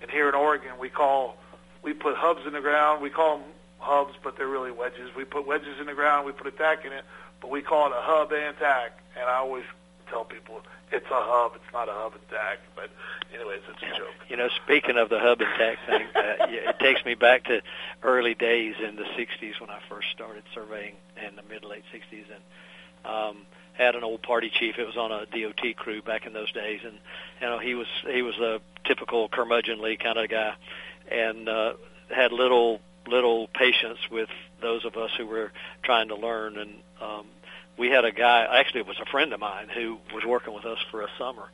[0.00, 1.36] And here in Oregon, we call
[1.82, 3.02] we put hubs in the ground.
[3.02, 3.46] We call them
[3.78, 5.10] hubs, but they're really wedges.
[5.14, 6.24] We put wedges in the ground.
[6.24, 7.04] We put a tack in it,
[7.42, 8.98] but we call it a hub and tack.
[9.18, 9.64] And I always
[10.10, 10.60] tell people
[10.92, 11.52] it's a hub.
[11.54, 12.58] It's not a hub and tack.
[12.74, 12.90] But
[13.34, 14.14] anyways, it's a joke.
[14.28, 17.62] You know, speaking of the hub and tack thing, uh, it takes me back to
[18.02, 20.94] early days in the '60s when I first started surveying
[21.24, 24.78] in the mid late '60s, and um, had an old party chief.
[24.78, 26.98] It was on a DOT crew back in those days, and
[27.40, 30.54] you know he was he was a typical curmudgeonly kind of guy,
[31.10, 31.74] and uh,
[32.08, 34.28] had little little patience with
[34.60, 36.58] those of us who were trying to learn.
[36.58, 37.26] And um,
[37.80, 40.66] we had a guy, actually, it was a friend of mine who was working with
[40.66, 41.48] us for a summer,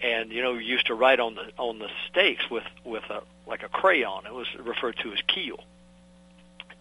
[0.00, 3.64] and you know used to write on the on the stakes with with a like
[3.64, 4.26] a crayon.
[4.26, 5.58] It was referred to as keel.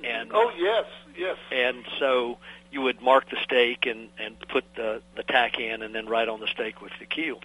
[0.04, 0.86] And oh yes,
[1.18, 1.38] yes.
[1.52, 2.38] And so
[2.72, 6.30] you would mark the stake and and put the the tack in, and then write
[6.30, 7.40] on the stake with the keel.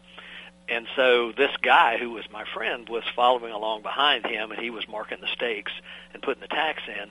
[0.68, 4.68] And so this guy who was my friend was following along behind him, and he
[4.68, 5.72] was marking the stakes
[6.12, 7.10] and putting the tacks in.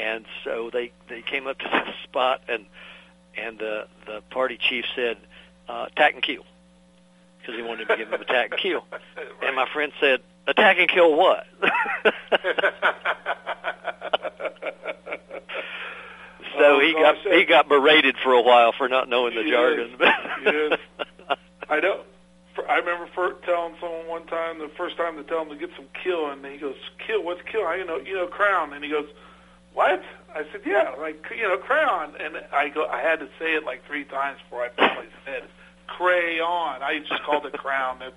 [0.00, 2.66] And so they they came up to this spot, and
[3.36, 5.16] and the the party chief said,
[5.68, 6.44] uh, "Tack and kill
[7.46, 8.84] because he wanted to give him attack and kill.
[8.90, 9.00] right.
[9.42, 11.68] And my friend said, "Attack and kill what?" so
[16.58, 19.96] oh, he got he got berated for a while for not knowing the jargon.
[20.00, 20.78] yes.
[21.68, 22.00] I know.
[22.68, 25.70] I remember for telling someone one time, the first time to tell him to get
[25.76, 27.22] some kill, and he goes, "Kill?
[27.22, 29.08] What's kill?" I you know, you know, crown, and he goes,
[29.74, 30.02] "What?"
[30.36, 33.64] I said, "Yeah, like you know, crayon." And I go, I had to say it
[33.64, 35.44] like three times before I finally said
[35.86, 36.82] crayon.
[36.82, 38.00] I just called it crown.
[38.00, 38.14] That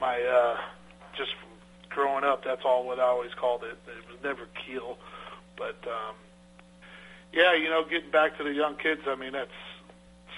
[0.00, 0.56] my uh,
[1.16, 1.32] just
[1.90, 3.76] growing up, that's all what I always called it.
[3.86, 4.98] It was never keel,
[5.56, 6.14] but um,
[7.32, 9.02] yeah, you know, getting back to the young kids.
[9.06, 9.50] I mean, that's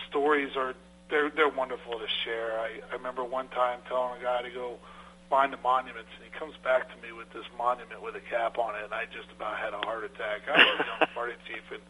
[0.09, 0.75] stories are
[1.11, 2.59] they're they're wonderful to share.
[2.59, 4.79] I, I remember one time telling a guy to go
[5.35, 8.57] find the monuments, and he comes back to me with this monument with a cap
[8.57, 10.47] on it, and I just about had a heart attack.
[10.47, 11.83] I was a young party chief, and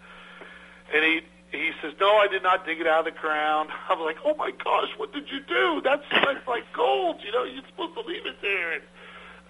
[0.96, 1.20] and he
[1.52, 4.32] he says, "No, I did not dig it out of the ground." I'm like, "Oh
[4.34, 5.82] my gosh, what did you do?
[5.84, 7.20] That's that's like gold.
[7.20, 8.84] You know, you're supposed to leave it there." And,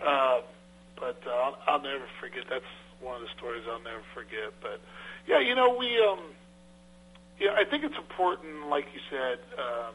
[0.02, 0.40] uh,
[0.98, 2.50] but uh, I'll, I'll never forget.
[2.50, 2.66] That's
[2.98, 4.58] one of the stories I'll never forget.
[4.60, 4.80] But
[5.28, 6.18] yeah, you know, we um,
[7.38, 9.38] yeah, I think it's important, like you said.
[9.54, 9.94] Um,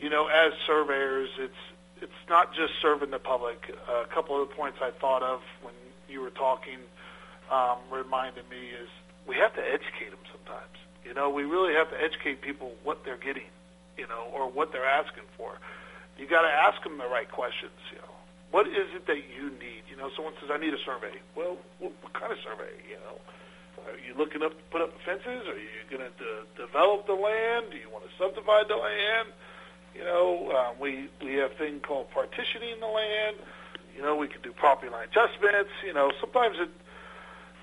[0.00, 1.62] you know, as surveyors, it's
[2.00, 3.74] it's not just serving the public.
[3.88, 5.74] A couple of the points I thought of when
[6.08, 6.78] you were talking
[7.50, 8.88] um, reminded me is
[9.26, 10.76] we have to educate them sometimes.
[11.04, 13.48] You know, we really have to educate people what they're getting,
[13.96, 15.58] you know, or what they're asking for.
[16.18, 17.78] You got to ask them the right questions.
[17.92, 18.14] You know,
[18.50, 19.82] what is it that you need?
[19.90, 22.72] You know, someone says, "I need a survey." Well, what, what kind of survey?
[22.88, 23.20] You know,
[23.86, 25.46] are you looking up to put up fences?
[25.46, 27.66] Are you going to de- develop the land?
[27.70, 29.28] Do you want to subdivide the land?
[29.96, 33.36] You know, um, we we have a thing called partitioning the land.
[33.96, 35.70] You know, we can do property line adjustments.
[35.84, 36.68] You know, sometimes it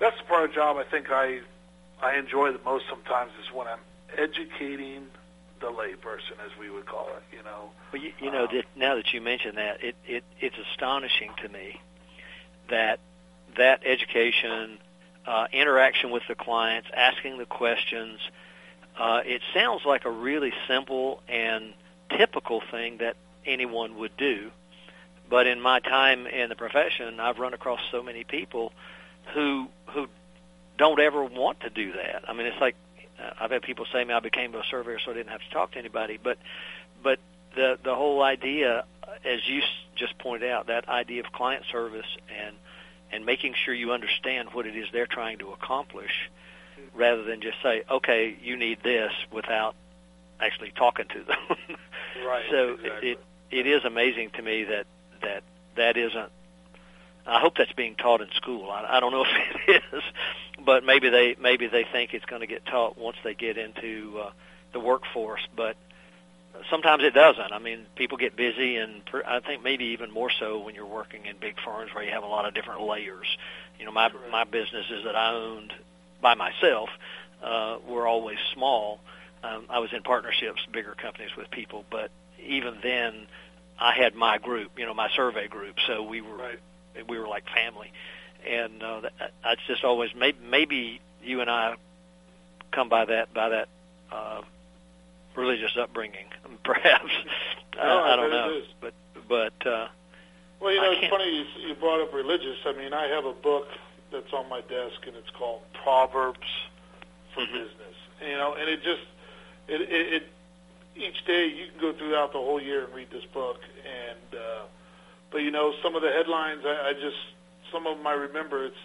[0.00, 1.40] that's the part of the job I think I
[2.02, 3.78] I enjoy the most sometimes is when I'm
[4.16, 5.06] educating
[5.60, 7.36] the layperson, as we would call it.
[7.36, 7.70] You know.
[7.92, 11.30] Well, you, you know, um, that now that you mention that, it, it it's astonishing
[11.42, 11.80] to me
[12.68, 12.98] that
[13.56, 14.78] that education,
[15.26, 18.18] uh, interaction with the clients, asking the questions.
[18.98, 21.74] Uh, it sounds like a really simple and
[22.16, 24.50] typical thing that anyone would do.
[25.28, 28.72] But in my time in the profession, I've run across so many people
[29.32, 30.08] who who
[30.76, 32.24] don't ever want to do that.
[32.28, 32.76] I mean, it's like
[33.18, 35.40] uh, I've had people say to me, "I became a surveyor so I didn't have
[35.40, 36.38] to talk to anybody." But
[37.02, 37.18] but
[37.54, 38.84] the the whole idea,
[39.24, 39.62] as you
[39.96, 42.56] just pointed out, that idea of client service and
[43.10, 46.30] and making sure you understand what it is they're trying to accomplish,
[46.94, 49.74] rather than just say, "Okay, you need this," without
[50.40, 51.38] actually talking to them.
[52.26, 52.44] right.
[52.50, 53.10] So exactly.
[53.10, 54.86] it it is amazing to me that
[55.22, 55.42] that
[55.76, 56.30] that isn't
[57.26, 58.70] I hope that's being taught in school.
[58.70, 59.24] I, I don't know
[59.68, 60.02] if it is,
[60.64, 64.20] but maybe they maybe they think it's going to get taught once they get into
[64.22, 64.30] uh,
[64.72, 65.42] the workforce.
[65.56, 65.76] But
[66.70, 67.52] sometimes it doesn't.
[67.52, 70.86] I mean, people get busy, and per, I think maybe even more so when you're
[70.86, 73.26] working in big firms where you have a lot of different layers.
[73.78, 74.30] You know, my Correct.
[74.30, 75.72] my businesses that I owned
[76.20, 76.90] by myself
[77.42, 79.00] uh, were always small.
[79.44, 82.10] Um, I was in partnerships, bigger companies with people, but
[82.44, 83.26] even then,
[83.78, 84.78] I had my group.
[84.78, 85.76] You know, my survey group.
[85.86, 86.36] So we were.
[86.36, 86.58] Right
[87.08, 87.92] we were like family,
[88.48, 91.74] and uh, that, that's just always maybe, maybe you and I
[92.72, 93.68] come by that by that
[94.12, 94.42] uh,
[95.36, 96.26] religious upbringing,
[96.64, 97.10] perhaps.
[97.76, 98.94] No, I, I don't know, but
[99.28, 99.88] but uh,
[100.60, 102.58] Well, you know, it's funny you, you brought up religious.
[102.64, 103.66] I mean, I have a book
[104.12, 106.38] that's on my desk, and it's called Proverbs
[107.34, 107.52] for Mhm.
[107.52, 107.96] Business.
[108.20, 109.02] And, you know, and it just
[109.68, 110.22] it, it, it
[110.96, 114.62] each day you can go throughout the whole year and read this book, and uh,
[115.30, 117.16] but you know, some of the headlines I, I just
[117.72, 118.66] some of them I remember.
[118.66, 118.76] It's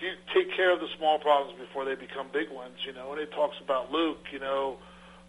[0.00, 2.74] do you take care of the small problems before they become big ones?
[2.84, 4.26] You know, and it talks about Luke.
[4.32, 4.78] You know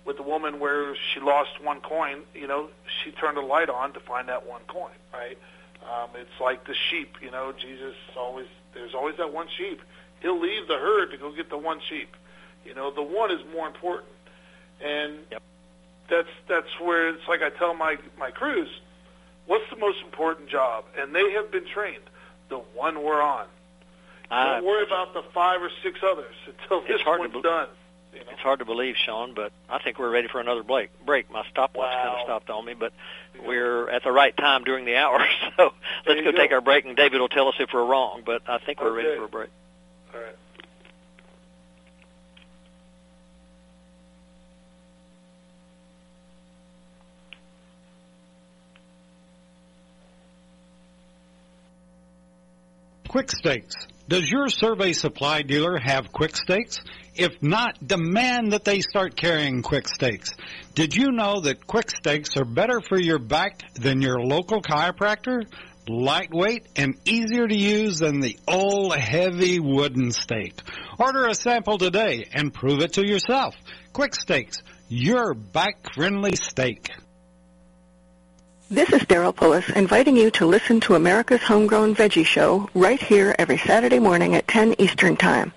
[0.05, 2.69] with the woman where she lost one coin, you know,
[3.03, 5.37] she turned a light on to find that one coin, right?
[5.83, 9.81] Um, it's like the sheep, you know, Jesus always, there's always that one sheep.
[10.21, 12.15] He'll leave the herd to go get the one sheep.
[12.65, 14.09] You know, the one is more important.
[14.81, 15.41] And Yep.
[16.09, 18.69] that's, that's where it's like I tell my, my crews,
[19.47, 20.85] what's the most important job?
[20.97, 22.03] And they have been trained,
[22.49, 23.45] the one we're on.
[24.29, 27.67] Don't worry about the five or six others until this hard one's bel- done.
[28.13, 28.25] You know?
[28.31, 30.89] it's hard to believe, Shaun, but I think we're ready for another break.
[31.05, 31.31] Break.
[31.31, 32.93] My stopwatch kind of stopped on me, but
[33.43, 35.19] we're at the right time during the hour.
[35.57, 35.73] So
[36.07, 36.37] let's go, go.
[36.37, 38.23] take our break, and David will tell us if we're wrong.
[38.25, 39.49] But I think we're ready for a break.
[40.13, 40.35] All right.
[53.13, 53.75] Quick Stakes.
[54.07, 56.81] Does your survey supply dealer have Quick Stakes?
[57.13, 60.31] If not, demand that they start carrying Quick Stakes.
[60.73, 65.45] Did you know that Quick Stakes are better for your back than your local chiropractor?
[65.87, 70.59] Lightweight and easier to use than the old heavy wooden stake.
[70.97, 73.53] Order a sample today and prove it to yourself.
[73.93, 76.89] Quick Stakes, your back friendly stake.
[78.71, 83.35] This is Daryl Pullis inviting you to listen to America's Homegrown Veggie Show right here
[83.37, 85.51] every Saturday morning at 10 Eastern Time.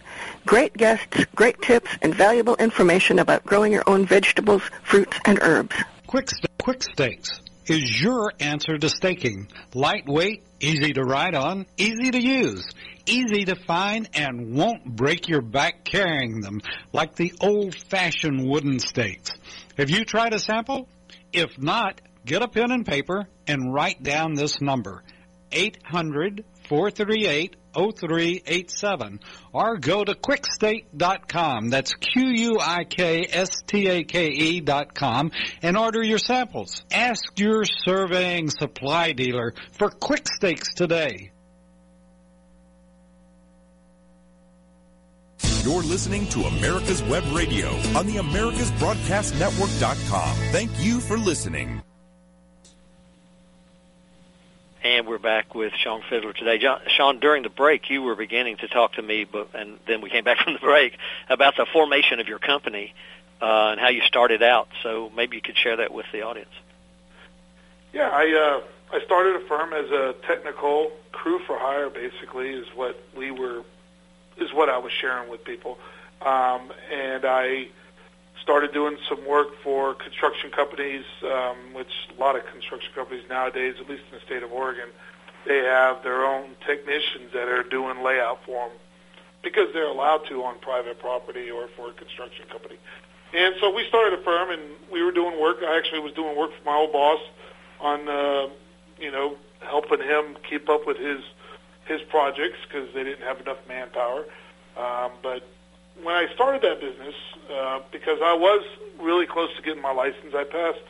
[0.45, 5.77] Great guests, great tips, and valuable information about growing your own vegetables, fruits, and herbs.
[6.09, 9.49] Quick, St- Quick Stakes, is your answer to staking.
[9.73, 12.69] Lightweight, easy to ride on, easy to use,
[13.07, 16.61] easy to find, and won't break your back carrying them
[16.93, 19.31] like the old-fashioned wooden stakes.
[19.79, 20.89] Have you tried a sample?
[21.33, 25.03] If not, get a pen and paper and write down this number.
[25.53, 29.21] 800 438 0387
[29.53, 31.71] or go to quikstake.com.
[31.71, 32.91] That's Q-U-I-K-S-T-A-K-E
[34.61, 36.85] dot com and order your samples.
[36.91, 41.31] Ask your surveying supply dealer for quick stakes today.
[45.63, 50.37] You're listening to America's Web Radio on the AmericasBroadcastNetwork.com.
[50.53, 51.83] Thank you for listening.
[54.87, 56.59] And we're back with Shaun Fidler today.
[56.59, 60.01] John, Shaun, during the break, you were beginning to talk to me, but, and then
[60.01, 60.97] we came back from the break
[61.29, 62.95] about the formation of your company
[63.43, 64.69] uh, and how you started out.
[64.85, 66.53] So maybe you could share that with the audience.
[67.93, 71.91] Yeah, I uh, I started a firm as a technical crew for hire.
[71.91, 73.65] Basically, is what we were
[74.37, 75.79] is what I was sharing with people,
[76.25, 77.67] um, and I
[78.47, 83.75] started doing some work for construction companies, um, which a lot of construction companies nowadays,
[83.81, 84.89] at least in the state of Oregon,
[85.49, 88.77] they have their own technicians that are doing layout for them
[89.43, 92.77] because they're allowed to on private property or for a construction company.
[93.35, 95.57] And so we started a firm, and we were doing work.
[95.67, 97.21] I actually was doing work for my old boss
[97.81, 98.47] on, uh,
[99.01, 101.19] you know, helping him keep up with his
[101.87, 104.25] his projects because they didn't have enough manpower.
[104.77, 105.43] Um, but
[106.03, 107.15] when I started that business,
[107.53, 108.65] uh, because I was
[109.01, 110.83] really close to getting my license, I passed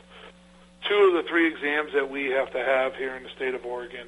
[0.87, 3.65] two of the three exams that we have to have here in the state of
[3.65, 4.07] Oregon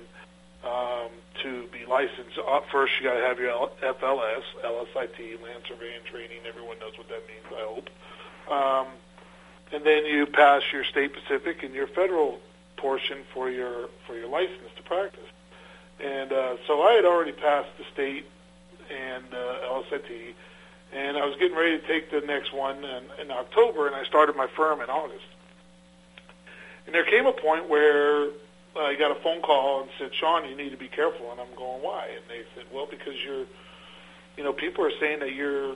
[0.64, 1.10] um,
[1.42, 2.38] to be licensed.
[2.38, 6.40] Uh, first, you got to have your L- FLS, LSIT, Land Surveying Training.
[6.48, 7.90] Everyone knows what that means, I hope.
[8.52, 8.88] Um,
[9.72, 12.40] and then you pass your state Pacific and your federal
[12.78, 15.20] portion for your for your license to practice.
[16.00, 18.26] And uh, so I had already passed the state
[18.90, 20.34] and uh, LSIT
[20.94, 24.04] and I was getting ready to take the next one in, in October, and I
[24.06, 25.26] started my firm in August.
[26.86, 28.30] And there came a point where
[28.76, 31.54] I got a phone call and said, "Shaun, you need to be careful." And I'm
[31.56, 33.46] going, "Why?" And they said, "Well, because you're,
[34.38, 35.76] you know, people are saying that you're."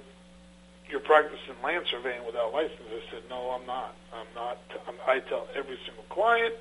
[0.90, 2.82] You're practicing land surveying without license.
[2.92, 3.96] I said, no, I'm not.
[4.14, 4.60] I'm not.
[4.86, 6.54] I'm, I tell every single client,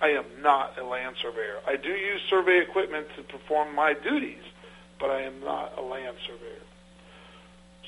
[0.00, 1.58] I am not a land surveyor.
[1.66, 4.42] I do use survey equipment to perform my duties,
[5.00, 6.62] but I am not a land surveyor.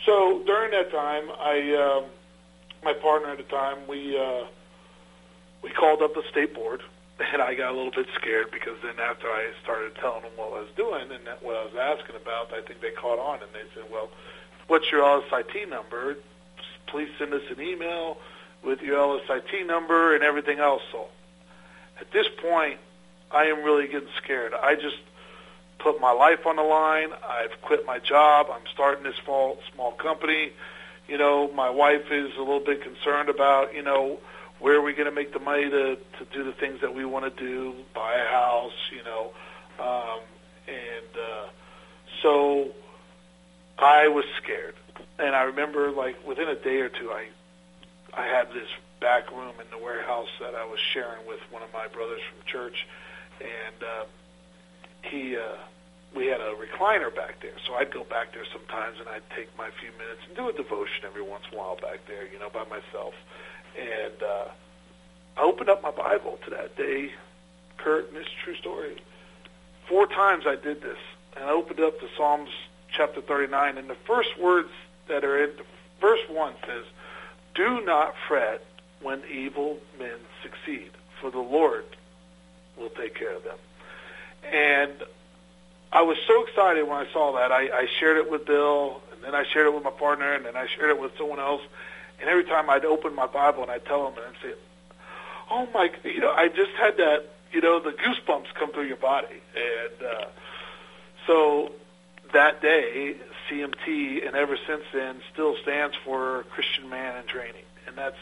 [0.04, 2.04] So during that time, I, um,
[2.84, 4.44] my partner at the time, we uh,
[5.62, 6.82] we called up the state board,
[7.32, 10.48] and I got a little bit scared because then after I started telling them what
[10.52, 13.42] I was doing and that what I was asking about, I think they caught on
[13.42, 14.10] and they said, "Well,
[14.66, 16.16] what's your LSIT number?
[16.86, 18.18] Please send us an email
[18.62, 21.08] with your LSIT number and everything else." So
[21.98, 22.78] at this point,
[23.30, 24.52] I am really getting scared.
[24.52, 24.98] I just
[25.84, 27.10] put my life on the line.
[27.12, 28.46] I've quit my job.
[28.50, 30.52] I'm starting this small small company.
[31.06, 34.18] You know, my wife is a little bit concerned about, you know,
[34.60, 37.04] where are we going to make the money to to do the things that we
[37.04, 39.32] want to do, buy a house, you know,
[39.78, 40.20] um,
[40.66, 41.48] and uh,
[42.22, 42.70] so
[43.78, 44.74] I was scared.
[45.18, 47.28] And I remember, like within a day or two, I
[48.14, 48.68] I had this
[49.00, 52.46] back room in the warehouse that I was sharing with one of my brothers from
[52.46, 52.86] church,
[53.40, 54.04] and uh,
[55.10, 55.56] he uh,
[56.14, 59.56] we had a recliner back there, so I'd go back there sometimes and I'd take
[59.58, 62.38] my few minutes and do a devotion every once in a while back there, you
[62.38, 63.14] know, by myself.
[63.76, 64.48] And uh,
[65.36, 67.12] I opened up my Bible to that day,
[67.78, 68.96] Curt, and it's a true story.
[69.88, 70.98] Four times I did this,
[71.36, 72.50] and I opened up to Psalms
[72.96, 74.70] chapter 39, and the first words
[75.08, 75.64] that are in the
[76.00, 76.84] verse one says,
[77.54, 78.64] "Do not fret
[79.00, 81.84] when evil men succeed, for the Lord
[82.76, 83.58] will take care of them."
[84.52, 84.92] And
[85.92, 87.52] I was so excited when I saw that.
[87.52, 90.44] I, I shared it with Bill, and then I shared it with my partner, and
[90.44, 91.62] then I shared it with someone else.
[92.20, 94.54] And every time I'd open my Bible and I'd tell them, and I'd say,
[95.50, 97.26] "Oh my!" You know, I just had that.
[97.52, 100.24] You know, the goosebumps come through your body, and uh,
[101.26, 101.72] so
[102.32, 103.14] that day,
[103.48, 108.18] CMT, and ever since then, still stands for Christian Man in Training, and that's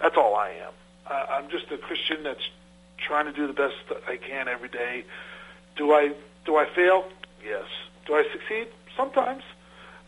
[0.00, 0.72] that's all I am.
[1.06, 2.48] Uh, I'm just a Christian that's
[2.96, 5.04] trying to do the best that I can every day.
[5.76, 6.12] Do I
[6.44, 7.04] do I fail?
[7.44, 7.64] Yes.
[8.06, 8.68] Do I succeed?
[8.96, 9.42] Sometimes.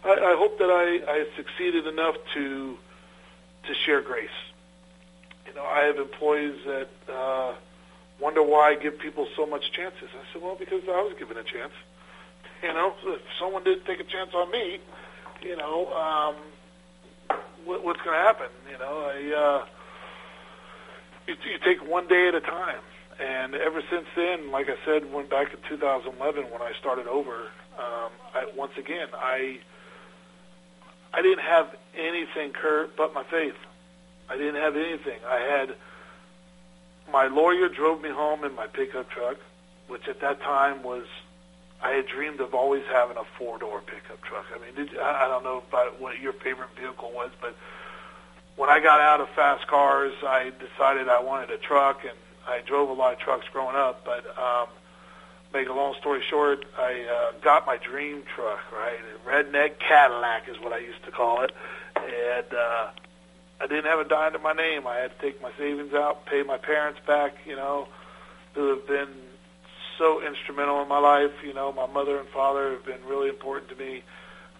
[0.04, 2.76] I, I hope that I, I succeeded enough to
[3.66, 4.28] to share grace.
[5.46, 7.54] You know, I have employees that uh,
[8.20, 10.08] wonder why I give people so much chances.
[10.12, 11.72] I said, well, because I was given a chance.
[12.62, 14.80] You know, if someone didn't take a chance on me,
[15.42, 18.48] you know, um, what, what's going to happen?
[18.70, 19.66] You know, I uh,
[21.26, 22.80] you, you take one day at a time
[23.20, 27.48] and ever since then, like I said, went back in 2011 when I started over.
[27.78, 29.58] Um, I, once again, I
[31.12, 33.54] I didn't have anything, Curt, but my faith.
[34.28, 35.18] I didn't have anything.
[35.26, 35.74] I had
[37.12, 39.36] my lawyer drove me home in my pickup truck,
[39.86, 41.04] which at that time was
[41.82, 44.46] I had dreamed of always having a four door pickup truck.
[44.54, 47.54] I mean, did, I don't know about what your favorite vehicle was, but
[48.56, 52.60] when I got out of fast cars, I decided I wanted a truck, and I
[52.66, 54.04] drove a lot of trucks growing up.
[54.04, 54.68] But um,
[55.52, 58.98] make a long story short, I uh, got my dream truck, right?
[58.98, 61.52] A redneck Cadillac is what I used to call it,
[61.96, 62.90] and uh,
[63.60, 64.86] I didn't have a dime to my name.
[64.86, 67.88] I had to take my savings out, pay my parents back, you know,
[68.54, 69.08] who have been
[69.96, 71.32] so instrumental in my life.
[71.44, 74.02] You know, my mother and father have been really important to me.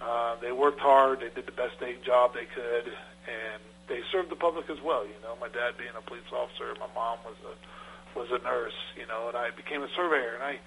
[0.00, 1.20] Uh, they worked hard.
[1.20, 5.04] They did the best they job they could, and they served the public as well.
[5.04, 8.78] You know, my dad being a police officer, my mom was a was a nurse.
[8.96, 10.58] You know, and I became a surveyor, and I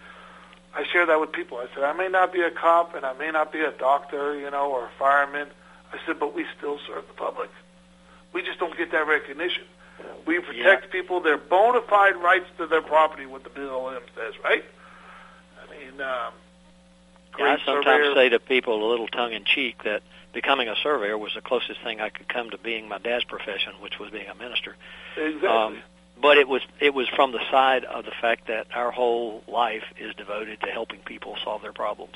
[0.76, 1.58] I share that with people.
[1.58, 4.38] I said I may not be a cop, and I may not be a doctor,
[4.40, 5.48] you know, or a fireman.
[5.94, 7.50] I said, but we still serve the public.
[8.34, 9.64] We just don't get that recognition.
[10.26, 10.92] We protect yeah.
[10.92, 14.64] people their bona fide rights to their property, what the BLM says, right?
[15.58, 16.34] I mean, um,
[17.40, 18.14] yeah, I sometimes surveyor.
[18.16, 20.04] say to people a little tongue in cheek that
[20.34, 23.74] becoming a surveyor was the closest thing I could come to being my dad's profession,
[23.82, 24.76] which was being a minister.
[25.16, 25.50] Exactly.
[25.50, 25.78] Um,
[26.22, 29.84] but it was it was from the side of the fact that our whole life
[30.00, 32.16] is devoted to helping people solve their problems,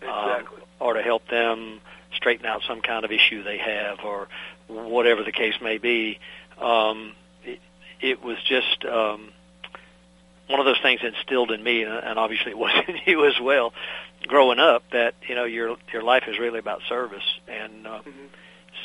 [0.00, 1.80] exactly, um, or to help them
[2.14, 4.28] straighten out some kind of issue they have, or
[4.68, 6.18] whatever the case may be.
[6.60, 7.14] Um,
[7.44, 7.60] it,
[8.00, 9.32] it was just um,
[10.46, 13.72] one of those things instilled in me, and obviously it was in you as well,
[14.26, 14.84] growing up.
[14.92, 18.26] That you know your your life is really about service, and uh, mm-hmm.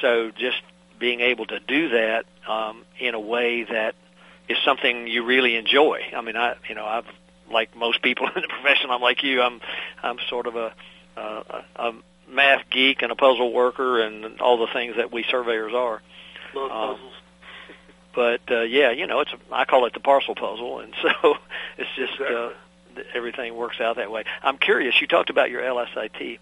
[0.01, 0.61] so just
[0.99, 3.95] being able to do that um, in a way that
[4.47, 6.01] is something you really enjoy.
[6.15, 7.05] I mean, I you know I've
[7.51, 9.41] like most people in the profession, I'm like you.
[9.41, 9.61] I'm
[10.01, 10.73] I'm sort of a,
[11.17, 11.93] uh, a
[12.27, 16.01] math geek and a puzzle worker and all the things that we surveyors are.
[16.53, 17.13] Love um, puzzles.
[18.13, 21.35] But uh, yeah, you know, it's a, I call it the parcel puzzle, and so
[21.77, 22.35] it's just uh, exactly.
[22.35, 22.49] uh,
[23.13, 24.23] everything works out that way.
[24.43, 24.99] I'm curious.
[25.01, 26.39] You talked about your LSIT.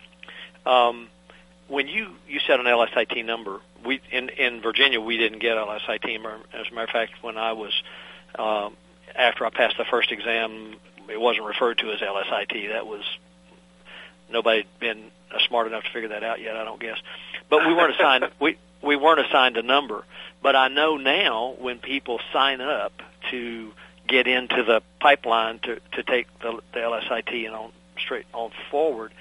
[0.65, 1.09] Um,
[1.67, 6.15] when you you set an LSIT number, we in in Virginia we didn't get LSIT.
[6.53, 7.81] As a matter of fact, when I was
[8.37, 8.75] um,
[9.15, 10.75] after I passed the first exam,
[11.07, 12.69] it wasn't referred to as LSIT.
[12.71, 13.03] That was
[14.29, 15.11] nobody had been
[15.47, 16.55] smart enough to figure that out yet.
[16.55, 16.97] I don't guess,
[17.49, 20.05] but we weren't assigned we we weren't assigned a number.
[20.41, 22.93] But I know now when people sign up
[23.29, 23.73] to
[24.10, 29.14] get into the pipeline to to take the, the LSIT and on straight on forward,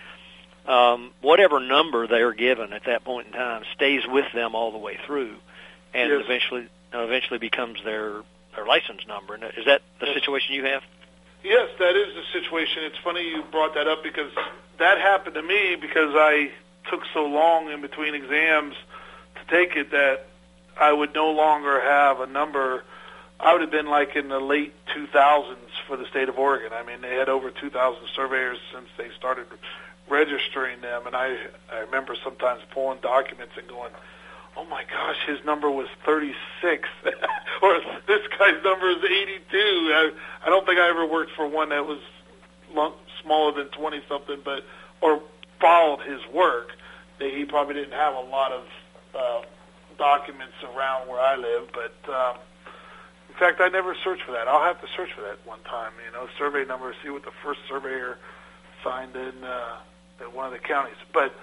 [0.67, 4.79] um, whatever number they're given at that point in time stays with them all the
[4.79, 5.35] way through,
[5.95, 6.23] and yes.
[6.25, 8.23] eventually eventually becomes their
[8.55, 9.35] their license number.
[9.35, 10.83] And is that the situation you have?
[11.45, 12.83] Yes, that is the situation.
[12.85, 14.33] It's funny you brought that up because
[14.79, 16.51] that happened to me because I
[16.91, 18.75] took so long in between exams
[19.37, 20.27] to take it that
[20.79, 22.85] I would no longer have a number.
[23.41, 26.73] I would have been like in the late 2000s for the state of Oregon.
[26.73, 29.47] I mean, they had over 2,000 surveyors since they started
[30.09, 31.37] registering them, and I
[31.71, 33.93] I remember sometimes pulling documents and going,
[34.57, 36.89] "Oh my gosh, his number was 36,
[37.63, 40.11] or this guy's number is 82." I
[40.45, 42.01] I don't think I ever worked for one that was
[43.23, 44.65] smaller than 20 something, but
[45.01, 45.23] or
[45.61, 46.71] followed his work.
[47.19, 48.65] He probably didn't have a lot of
[49.15, 49.43] uh,
[49.99, 52.37] documents around where I live, but um,
[53.39, 54.49] fact, I never searched for that.
[54.49, 55.93] I'll have to search for that one time.
[56.05, 58.19] You know, survey number, see what the first surveyor
[58.85, 59.77] signed in, uh,
[60.21, 60.97] in one of the counties.
[61.13, 61.35] But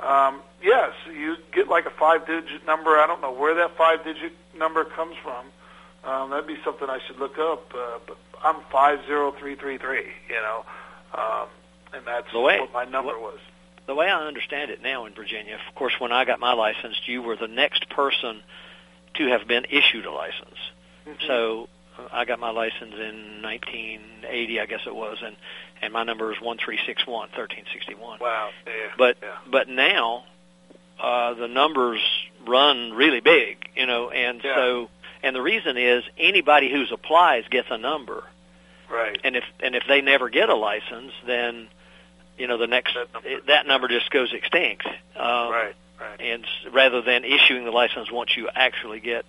[0.00, 2.98] um, yes, you get like a five-digit number.
[2.98, 5.46] I don't know where that five-digit number comes from.
[6.02, 7.74] Um, that'd be something I should look up.
[7.74, 10.06] Uh, but I'm five zero three three three.
[10.28, 10.64] You know,
[11.14, 11.48] um,
[11.92, 13.38] and that's the way, what my number what, was
[13.86, 16.96] the way I understand it now in Virginia, of course, when I got my license,
[17.06, 18.40] you were the next person
[19.14, 20.58] to have been issued a license.
[21.10, 21.26] Mm-hmm.
[21.26, 25.36] So uh, I got my license in 1980, I guess it was, and
[25.82, 28.18] and my number is one three six one thirteen sixty one.
[28.20, 28.50] Wow.
[28.66, 28.72] Yeah.
[28.98, 29.36] But yeah.
[29.50, 30.24] but now
[30.98, 32.00] uh, the numbers
[32.46, 34.54] run really big, you know, and yeah.
[34.54, 34.90] so
[35.22, 38.24] and the reason is anybody who's applies gets a number.
[38.90, 39.18] Right.
[39.22, 41.68] And if and if they never get a license, then
[42.36, 44.86] you know the next that number, it, that number just goes extinct.
[44.86, 46.20] Um, right, right.
[46.20, 49.24] And rather than issuing the license once you actually get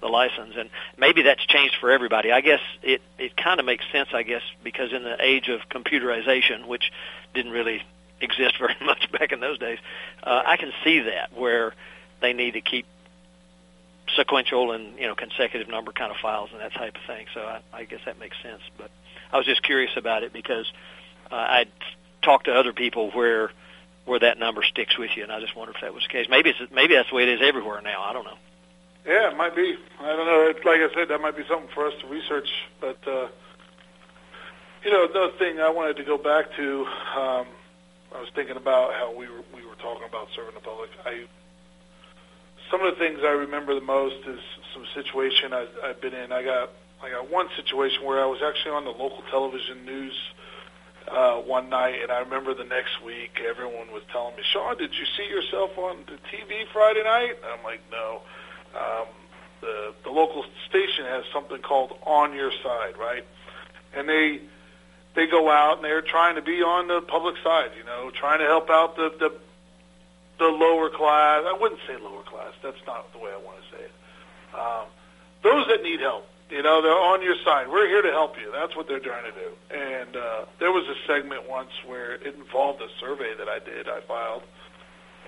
[0.00, 2.32] the license, and maybe that's changed for everybody.
[2.32, 4.10] I guess it it kind of makes sense.
[4.12, 6.92] I guess because in the age of computerization, which
[7.34, 7.82] didn't really
[8.20, 9.78] exist very much back in those days,
[10.22, 11.74] uh, I can see that where
[12.20, 12.86] they need to keep
[14.16, 17.26] sequential and you know consecutive number kind of files and that type of thing.
[17.34, 18.62] So I, I guess that makes sense.
[18.76, 18.90] But
[19.32, 20.70] I was just curious about it because
[21.30, 21.68] uh, I'd
[22.22, 23.50] talked to other people where
[24.04, 26.28] where that number sticks with you, and I just wonder if that was the case.
[26.28, 28.02] Maybe it's maybe that's the way it is everywhere now.
[28.02, 28.38] I don't know.
[29.06, 29.76] Yeah, it might be.
[30.00, 30.52] I don't know.
[30.70, 32.48] Like I said, that might be something for us to research.
[32.80, 33.28] But uh,
[34.84, 36.86] you know, another thing I wanted to go back to.
[37.16, 37.46] Um,
[38.14, 40.90] I was thinking about how we were we were talking about serving the public.
[41.04, 41.26] I
[42.70, 44.40] some of the things I remember the most is
[44.74, 46.32] some situation I, I've been in.
[46.32, 46.70] I got
[47.02, 50.14] I got one situation where I was actually on the local television news
[51.10, 54.92] uh, one night, and I remember the next week everyone was telling me, "Shaun, did
[54.94, 58.22] you see yourself on the TV Friday night?" And I'm like, "No."
[58.74, 59.06] Um,
[59.60, 63.24] the the local station has something called On Your Side, right?
[63.94, 64.40] And they
[65.14, 68.38] they go out and they're trying to be on the public side, you know, trying
[68.38, 69.32] to help out the the
[70.38, 71.44] the lower class.
[71.46, 72.52] I wouldn't say lower class.
[72.62, 73.92] That's not the way I want to say it.
[74.54, 74.86] Um,
[75.42, 77.68] those that need help, you know, they're on your side.
[77.68, 78.50] We're here to help you.
[78.52, 79.76] That's what they're trying to do.
[79.76, 83.88] And uh, there was a segment once where it involved a survey that I did.
[83.88, 84.42] I filed,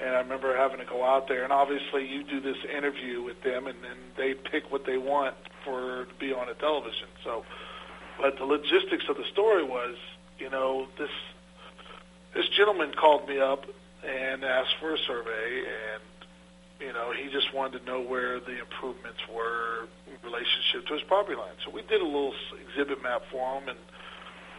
[0.00, 1.44] and I remember having to go out there.
[1.44, 5.34] And obviously, you do this interview with them, and then they pick what they want
[5.64, 7.08] for to be on a television.
[7.22, 7.44] So,
[8.20, 9.96] but the logistics of the story was,
[10.38, 11.10] you know, this
[12.34, 13.64] this gentleman called me up
[14.06, 16.02] and asked for a survey, and
[16.80, 21.02] you know, he just wanted to know where the improvements were in relationship to his
[21.02, 21.52] property line.
[21.64, 22.34] So we did a little
[22.68, 23.78] exhibit map for him, and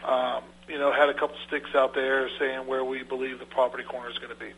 [0.04, 3.84] um, you know, had a couple sticks out there saying where we believe the property
[3.84, 4.52] corner is going to be,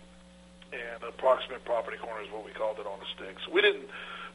[0.75, 3.47] and approximate property corner is what we called it on the sticks.
[3.47, 3.87] We didn't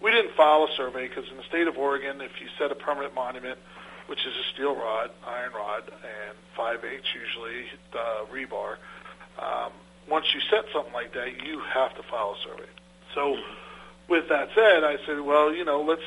[0.01, 2.75] we didn't file a survey because in the state of Oregon, if you set a
[2.75, 3.59] permanent monument,
[4.07, 8.77] which is a steel rod, iron rod, and 5 eighths usually uh, rebar.
[9.37, 9.71] Um,
[10.09, 12.69] once you set something like that, you have to file a survey.
[13.13, 13.37] So,
[14.07, 16.01] with that said, I said, well, you know, let's,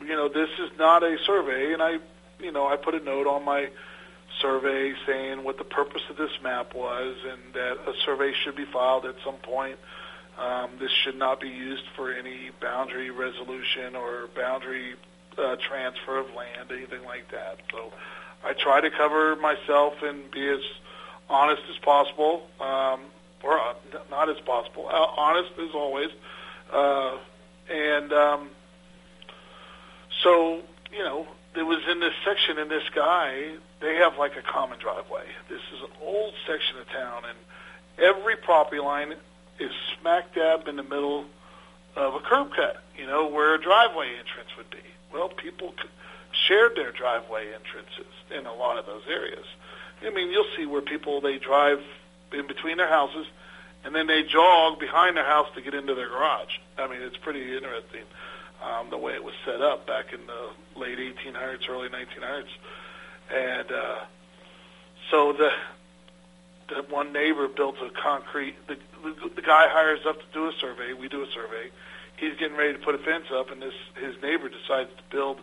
[0.00, 1.98] you know, this is not a survey, and I,
[2.38, 3.68] you know, I put a note on my
[4.44, 8.66] survey saying what the purpose of this map was, and that a survey should be
[8.66, 9.78] filed at some point.
[10.38, 14.96] Um, this should not be used for any boundary resolution or boundary
[15.38, 17.58] uh, transfer of land, anything like that.
[17.72, 17.92] So,
[18.44, 20.60] I try to cover myself and be as
[21.30, 22.46] honest as possible.
[22.60, 23.00] Um,
[23.44, 23.74] or uh,
[24.10, 26.08] not as possible, uh, honest as always.
[26.72, 27.18] Uh,
[27.70, 28.50] and um,
[30.22, 33.52] so, you know, it was in this section, and this guy,
[33.84, 35.24] they have like a common driveway.
[35.48, 37.38] This is an old section of town, and
[37.98, 39.14] every property line
[39.60, 39.70] is
[40.00, 41.26] smack dab in the middle
[41.94, 44.82] of a curb cut, you know, where a driveway entrance would be.
[45.12, 45.74] Well, people
[46.32, 49.44] shared their driveway entrances in a lot of those areas.
[50.04, 51.82] I mean, you'll see where people, they drive
[52.32, 53.26] in between their houses,
[53.84, 56.58] and then they jog behind their house to get into their garage.
[56.78, 58.02] I mean, it's pretty interesting
[58.62, 62.48] um, the way it was set up back in the late 1800s, early 1900s,
[63.32, 63.98] and uh,
[65.10, 65.50] so the
[66.68, 68.56] the one neighbor built a concrete.
[68.66, 70.92] The, the the guy hires up to do a survey.
[70.92, 71.70] We do a survey.
[72.16, 75.38] He's getting ready to put a fence up, and this his neighbor decides to build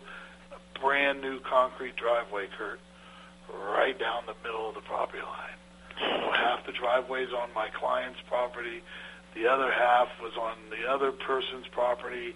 [0.51, 2.79] a brand new concrete driveway, Curt,
[3.53, 5.57] right down the middle of the property line
[6.01, 8.81] so half the driveway's on my client's property,
[9.35, 12.35] the other half was on the other person's property.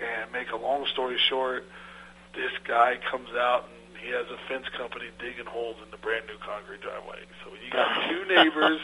[0.00, 1.66] And make a long story short,
[2.34, 6.26] this guy comes out and he has a fence company digging holes in the brand
[6.26, 7.20] new concrete driveway.
[7.44, 8.80] So you got two neighbors.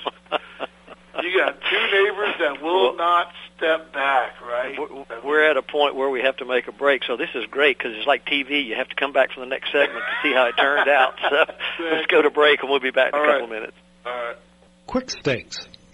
[1.22, 4.76] you got two neighbors that will well, not step back, right?
[5.24, 7.78] We're at a point where we have to make a break, so this is great
[7.78, 8.64] because it's like TV.
[8.64, 11.14] You have to come back for the next segment to see how it turned out.
[11.78, 13.50] So let's go to break, and we'll be back in All a couple right.
[13.50, 13.76] minutes.
[14.04, 14.36] All right.
[14.86, 15.68] Quick Stakes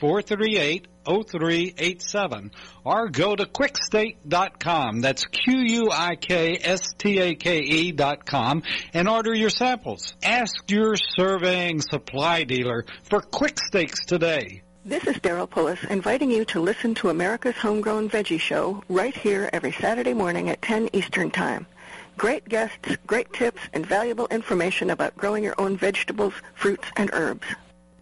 [0.00, 2.50] 438 0387
[2.84, 5.00] or go to quikstake.com.
[5.00, 5.92] That's Q-U-I-K-S-T-A-K-E
[7.92, 10.14] dot com and order your samples.
[10.22, 14.62] Ask your surveying supply dealer for quick stakes today.
[14.84, 19.50] This is Daryl Pullis inviting you to listen to America's Homegrown Veggie Show right here
[19.52, 21.66] every Saturday morning at 10 Eastern Time.
[22.16, 27.46] Great guests, great tips, and valuable information about growing your own vegetables, fruits, and herbs.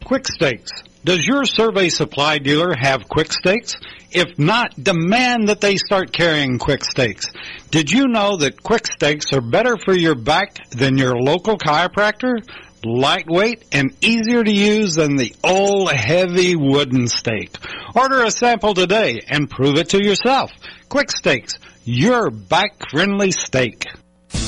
[0.04, 0.70] Quick Stakes.
[1.04, 3.76] Does your survey supply dealer have quick stakes?
[4.10, 7.26] If not, demand that they start carrying quick stakes.
[7.70, 12.42] Did you know that quick stakes are better for your back than your local chiropractor?
[12.84, 17.56] lightweight and easier to use than the old heavy wooden stake.
[17.94, 20.50] Order a sample today and prove it to yourself.
[20.88, 23.86] Quick Stakes, your back-friendly stake.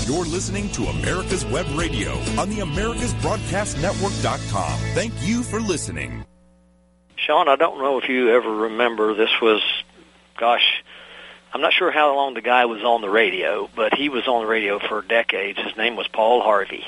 [0.07, 4.78] You're listening to America's Web Radio on the AmericasBroadcastNetwork.com.
[4.95, 6.24] Thank you for listening.
[7.16, 9.62] Shaun, I don't know if you ever remember, this was,
[10.39, 10.83] gosh,
[11.53, 14.43] I'm not sure how long the guy was on the radio, but he was on
[14.43, 15.59] the radio for decades.
[15.59, 16.85] His name was Paul Harvey.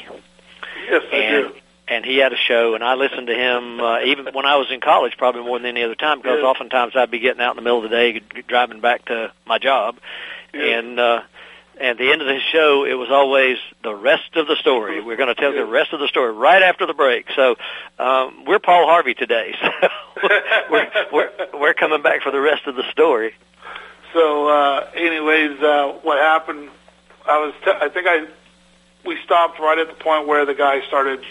[0.88, 1.54] Yes, I and, do.
[1.88, 4.70] And he had a show, and I listened to him uh, even when I was
[4.70, 6.46] in college, probably more than any other time, because Yeah.
[6.46, 9.58] oftentimes I'd be getting out in the middle of the day, driving back to my
[9.58, 9.96] job,
[10.54, 10.78] Yeah.
[10.78, 11.22] and uh,
[11.82, 15.02] at the end of the show, it was always the rest of the story.
[15.02, 17.26] We're going to tell the rest of the story right after the break.
[17.34, 17.56] So
[17.98, 19.88] um, we're Paul Harvey today, so
[20.70, 23.34] we're, we're we're coming back for the rest of the story.
[24.12, 26.70] So, uh, anyways, uh, what happened?
[27.26, 28.26] I was, t- I think I,
[29.04, 31.24] we stopped right at the point where the guy started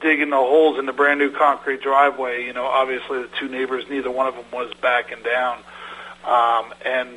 [0.00, 2.44] digging the holes in the brand new concrete driveway.
[2.44, 5.58] You know, obviously the two neighbors, neither one of them was backing down.
[6.24, 7.10] Um, and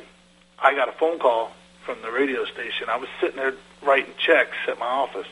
[0.58, 1.52] I got a phone call
[1.84, 2.88] from the radio station.
[2.88, 5.26] I was sitting there writing checks at my office.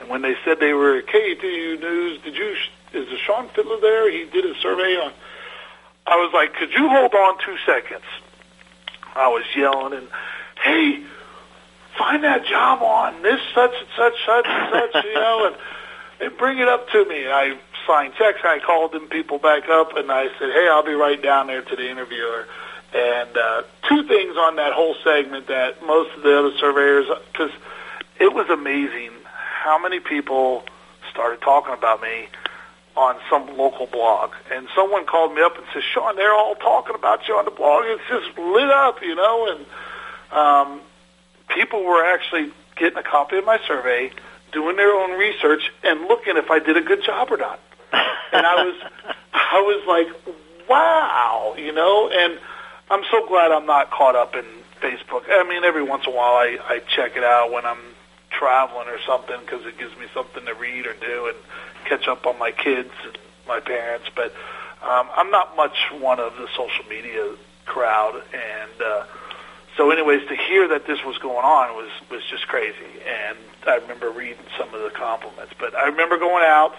[0.00, 2.56] And when they said they were KATU News, did you,
[2.92, 4.10] is the Shaun Fidler there?
[4.10, 5.12] He did a survey on,
[6.06, 8.04] I was like, could you hold on two seconds?
[9.14, 10.08] I was yelling and,
[10.62, 11.04] hey,
[11.98, 15.56] find that job on this such and such, such and such, you know, and,
[16.20, 17.28] and bring it up to me.
[17.28, 18.40] I signed checks.
[18.42, 21.62] I called them people back up and I said, hey, I'll be right down there
[21.62, 22.46] to the interviewer.
[22.94, 27.50] And uh, two things on that whole segment that most of the other surveyors, because
[28.20, 30.64] it was amazing how many people
[31.10, 32.28] started talking about me
[32.96, 34.32] on some local blog.
[34.50, 37.50] And someone called me up and said, Shaun, they're all talking about you on the
[37.50, 37.84] blog.
[37.86, 39.56] It's just lit up, you know.
[39.56, 39.66] And
[40.36, 40.80] um,
[41.48, 44.10] people were actually getting a copy of my survey,
[44.52, 47.60] doing their own research, and looking if I did a good job or not.
[47.92, 48.74] and I was,
[49.32, 52.10] I was like, wow, you know.
[52.10, 52.38] And
[52.92, 54.44] I'm so glad I'm not caught up in
[54.82, 55.22] Facebook.
[55.26, 57.80] I mean, every once in a while I, I check it out when I'm
[58.28, 61.36] traveling or something because it gives me something to read or do and
[61.86, 63.16] catch up on my kids and
[63.48, 64.10] my parents.
[64.14, 64.34] But
[64.82, 67.34] um, I'm not much one of the social media
[67.64, 69.04] crowd, and uh,
[69.78, 72.92] so anyways, to hear that this was going on was was just crazy.
[73.08, 76.74] And I remember reading some of the compliments, but I remember going out.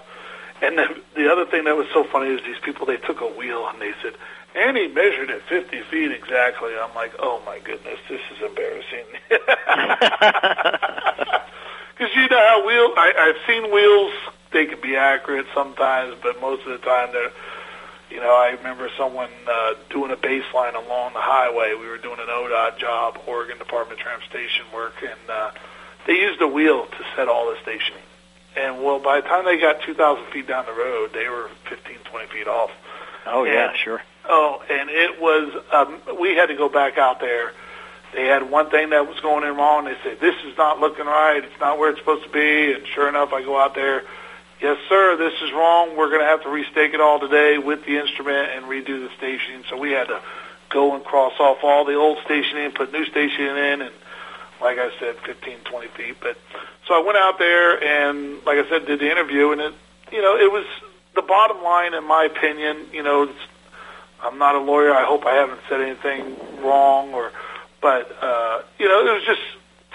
[0.61, 3.27] And the, the other thing that was so funny is these people, they took a
[3.27, 4.13] wheel and they said,
[4.55, 6.71] and he measured it 50 feet exactly.
[6.77, 9.05] I'm like, oh my goodness, this is embarrassing.
[11.95, 14.13] Because you know how wheel, I, I've seen wheels,
[14.51, 17.31] they can be accurate sometimes, but most of the time they're,
[18.09, 21.75] you know, I remember someone uh, doing a baseline along the highway.
[21.79, 25.51] We were doing an ODOT job, Oregon Department of Transportation work, and uh,
[26.07, 28.01] they used a wheel to set all the stationing.
[28.55, 31.97] And well, by the time they got 2,000 feet down the road, they were 15,
[32.03, 32.71] 20 feet off.
[33.25, 34.01] Oh yeah, sure.
[34.25, 37.53] Oh, and it was, um, we had to go back out there.
[38.13, 39.85] They had one thing that was going in wrong.
[39.85, 41.41] They said, this is not looking right.
[41.43, 42.73] It's not where it's supposed to be.
[42.73, 44.03] And sure enough, I go out there.
[44.61, 45.97] Yes, sir, this is wrong.
[45.97, 49.09] We're going to have to restake it all today with the instrument and redo the
[49.17, 49.63] stationing.
[49.69, 50.21] So we had to
[50.69, 53.91] go and cross off all the old stationing, put new stationing in, and
[54.61, 56.15] like I said, 15, 20 feet.
[56.21, 56.37] But
[56.87, 59.73] so I went out there and, like I said, did the interview, and it,
[60.11, 60.65] you know, it was
[61.15, 62.87] the bottom line, in my opinion.
[62.91, 63.39] You know, it's,
[64.21, 64.93] I'm not a lawyer.
[64.93, 67.31] I hope I haven't said anything wrong, or,
[67.81, 69.41] but uh, you know, it was just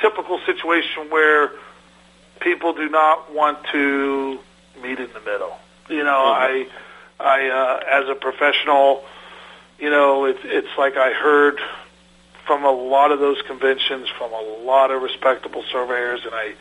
[0.01, 1.51] typical situation where
[2.41, 4.39] people do not want to
[4.83, 5.57] meet in the middle.
[5.89, 6.69] You know, I,
[7.19, 9.05] I, uh, as a professional,
[9.79, 11.59] you know, it's it's like I heard
[12.49, 16.55] from a lot of those conventions from a lot of respectable surveyors, and I,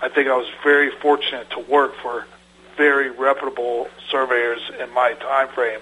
[0.00, 2.26] I think I was very fortunate to work for
[2.78, 5.80] very reputable surveyors in my time frame.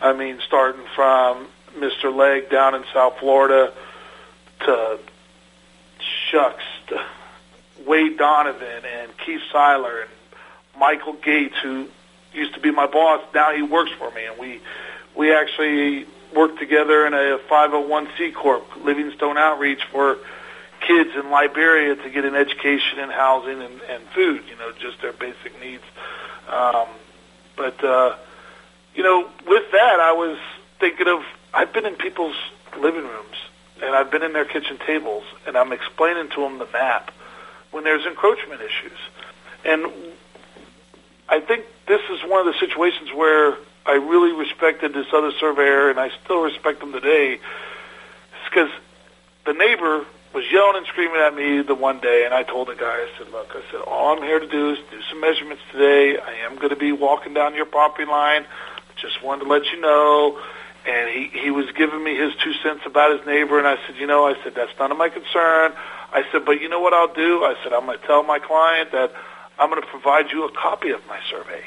[0.00, 1.46] I mean, starting from
[1.76, 2.12] Mr.
[2.12, 3.74] Legg down in South Florida
[4.60, 4.98] to
[6.30, 7.04] Shucks, to
[7.86, 10.10] Wade Donovan and Keith Seiler and
[10.78, 11.86] Michael Gates, who
[12.32, 13.20] used to be my boss.
[13.34, 14.60] Now he works for me, and we
[15.14, 20.18] we actually work together in a 501c corp, Livingstone Outreach, for
[20.80, 24.42] kids in Liberia to get an education and housing and, and food.
[24.48, 25.84] You know, just their basic needs.
[26.48, 26.88] Um,
[27.56, 28.16] but uh,
[28.94, 30.38] you know, with that, I was
[30.80, 31.22] thinking of
[31.54, 32.36] I've been in people's
[32.76, 33.36] living rooms
[33.82, 37.12] and I've been in their kitchen tables, and I'm explaining to them the map
[37.72, 38.98] when there's encroachment issues.
[39.64, 39.86] And
[41.28, 45.90] I think this is one of the situations where I really respected this other surveyor,
[45.90, 47.40] and I still respect him today,
[48.48, 48.70] because
[49.44, 50.04] the neighbor
[50.34, 53.08] was yelling and screaming at me the one day, and I told the guy, I
[53.18, 56.18] said, look, I said, all I'm here to do is do some measurements today.
[56.18, 58.46] I am going to be walking down your property line.
[58.96, 60.40] Just wanted to let you know.
[60.86, 63.96] And he, he was giving me his two cents about his neighbor, and I said,
[63.96, 65.72] you know, I said, that's none of my concern.
[66.12, 67.44] I said, but you know what I'll do?
[67.44, 69.12] I said, I'm going to tell my client that
[69.58, 71.62] I'm going to provide you a copy of my survey,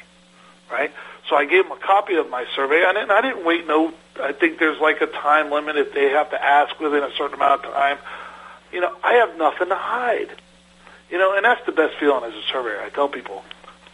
[0.71, 0.91] right?
[1.29, 3.93] So I gave him a copy of my survey, and I didn't wait no.
[4.21, 7.35] I think there's like a time limit if they have to ask within a certain
[7.35, 7.97] amount of time
[8.75, 10.29] you know, I have nothing to hide.
[11.09, 12.81] You know, and that's the best feeling as a surveyor.
[12.81, 13.43] I tell people,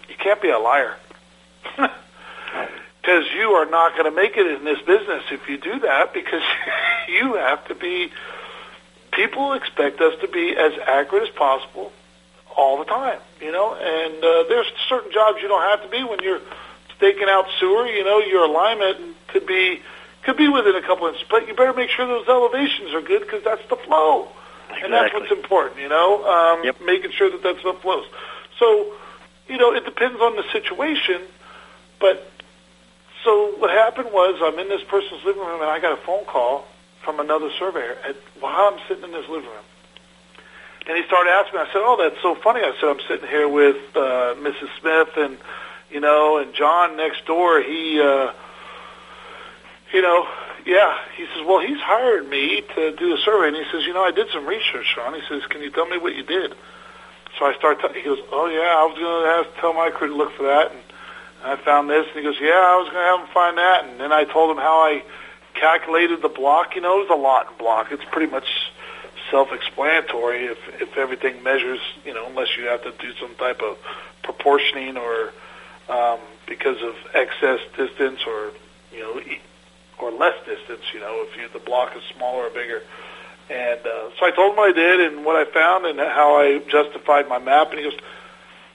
[0.10, 0.96] you can't be a liar.
[3.02, 6.14] Because you are not going to make it in this business if you do that
[6.14, 6.44] because
[7.10, 8.12] you have to be,
[9.12, 11.92] people expect us to be as accurate as possible
[12.56, 16.04] all the time, you know, and uh, there's certain jobs you don't have to be
[16.04, 16.42] when you're
[17.02, 19.82] staking out sewer, you know, your alignment could be,
[20.22, 23.22] could be within a couple inches, but you better make sure those elevations are good
[23.22, 24.28] because that's the flow.
[24.70, 24.86] Exactly.
[24.86, 26.78] And that's what's important, you know, um, yep.
[26.86, 28.06] making sure that that stuff flows.
[28.60, 28.94] So,
[29.50, 31.22] you know, it depends on the situation,
[32.00, 32.32] but
[33.24, 36.26] so what happened was I'm in this person's living room and I got a phone
[36.26, 36.68] call
[37.04, 39.66] from another surveyor at, while I'm sitting in this living room.
[40.86, 42.62] And he started asking me, I said, oh, that's so funny.
[42.62, 44.70] I said, I'm sitting here with uh, Mrs.
[44.80, 45.38] Smith and,
[45.92, 48.32] you know, and John next door, he, uh,
[49.94, 50.28] you know,
[50.66, 53.94] yeah, he says, well, he's hired me to do a survey, and he says, you
[53.94, 55.14] know, I did some research, Shaun.
[55.14, 56.54] He says, can you tell me what you did?
[57.40, 57.82] So I start.
[57.82, 60.16] T- he goes, oh yeah, I was going to have to tell my crew to
[60.16, 60.80] look for that, and
[61.44, 62.06] I found this.
[62.08, 64.26] And he goes, yeah, I was going to have him find that, and then I
[64.26, 65.04] told him how I
[65.54, 66.76] calculated the block.
[66.76, 67.92] You know, there's a lot block.
[67.92, 68.48] It's pretty much
[69.32, 71.80] self-explanatory if if everything measures.
[72.06, 73.78] You know, unless you have to do some type of
[74.24, 75.32] proportioning or
[75.92, 78.52] um, because of excess distance or
[78.92, 79.22] you know
[80.02, 82.82] or less distance, you know, if you, the block is smaller or bigger.
[83.50, 86.60] And uh, so I told him I did and what I found and how I
[86.70, 87.70] justified my map.
[87.70, 88.00] And he goes,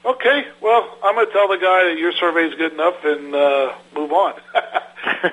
[0.05, 3.35] okay, well, I'm going to tell the guy that your survey is good enough and
[3.35, 4.35] uh, move on.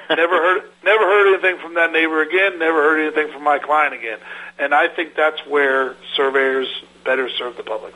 [0.09, 2.57] never heard, never heard anything from that neighbor again.
[2.57, 4.19] Never heard anything from my client again.
[4.57, 6.67] And I think that's where surveyors
[7.03, 7.93] better serve the public.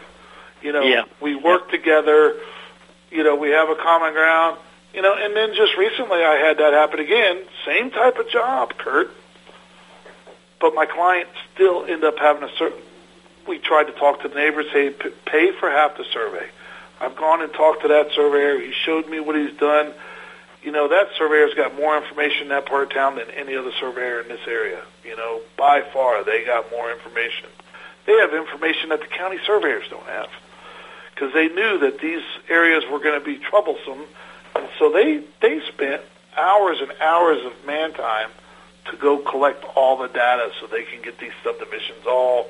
[0.61, 1.03] You know, yeah.
[1.21, 1.77] we work yeah.
[1.77, 2.35] together.
[3.11, 4.57] You know, we have a common ground
[4.97, 7.43] you know, and then just recently I had that happen again.
[7.65, 9.11] Same type of job, Curt.
[10.59, 12.81] But my client still ended up having a certain.
[13.47, 14.89] We tried to talk to the neighbors, say,
[15.25, 16.47] pay for half the survey.
[16.99, 18.59] I've gone and talked to that surveyor.
[18.59, 19.93] He showed me what he's done.
[20.63, 23.71] You know, that surveyor's got more information in that part of town than any other
[23.79, 24.81] surveyor in this area.
[25.05, 27.47] You know, by far, they got more information.
[28.07, 30.29] They have information that the county surveyors don't have
[31.17, 34.03] because they knew that these areas were going to be troublesome
[34.55, 36.01] and so they they spent
[36.37, 38.29] hours and hours of man time
[38.85, 42.49] to go collect all the data so they can get these subdivisions all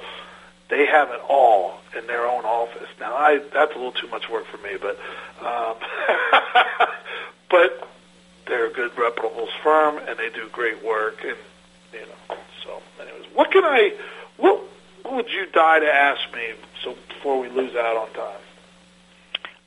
[0.69, 2.89] they have it all in their own office.
[2.99, 4.99] Now I that's a little too much work for me, but
[5.39, 5.75] um,
[7.49, 7.87] but
[8.47, 11.37] they're a good reputable firm and they do great work and
[11.93, 13.95] you know so anyways what can I
[14.37, 14.61] what,
[15.03, 16.53] what would you die to ask me
[16.83, 18.41] so before we lose out on time?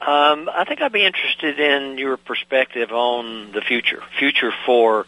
[0.00, 5.04] Um, I think I'd be interested in your perspective on the future, future for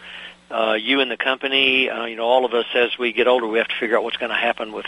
[0.50, 1.88] uh, you and the company.
[1.88, 4.04] Uh, you know, all of us as we get older, we have to figure out
[4.04, 4.84] what's going to happen with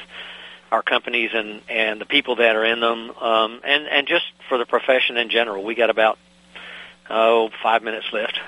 [0.71, 4.59] our companies and and the people that are in them, um, and and just for
[4.59, 5.65] the profession in general.
[5.65, 6.19] We got about
[7.09, 8.39] oh five minutes left.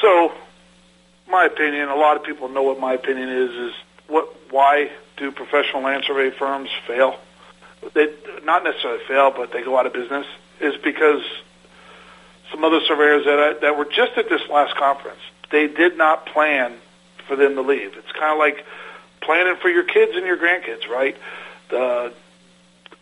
[0.00, 0.32] So,
[1.28, 3.50] my opinion, a lot of people know what my opinion is.
[3.50, 3.74] Is
[4.06, 7.18] what why do professional land survey firms fail?
[7.94, 8.12] They
[8.44, 10.26] not necessarily fail, but they go out of business,
[10.60, 11.22] is because
[12.50, 15.20] some other surveyors that I, that were just at this last conference,
[15.50, 16.74] they did not plan
[17.26, 17.94] for them to leave.
[17.96, 18.64] It's kind of like
[19.20, 21.16] planning for your kids and your grandkids, right?
[21.70, 22.12] The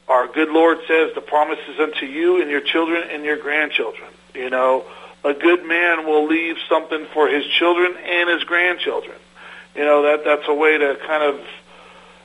[0.09, 4.09] our good Lord says the promise is unto you and your children and your grandchildren.
[4.35, 4.85] You know,
[5.25, 9.17] a good man will leave something for his children and his grandchildren.
[9.75, 11.41] You know that that's a way to kind of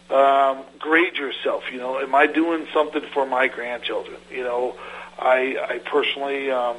[0.09, 1.63] um, grade yourself.
[1.71, 4.17] You know, am I doing something for my grandchildren?
[4.31, 4.75] You know,
[5.17, 6.77] I I personally, um,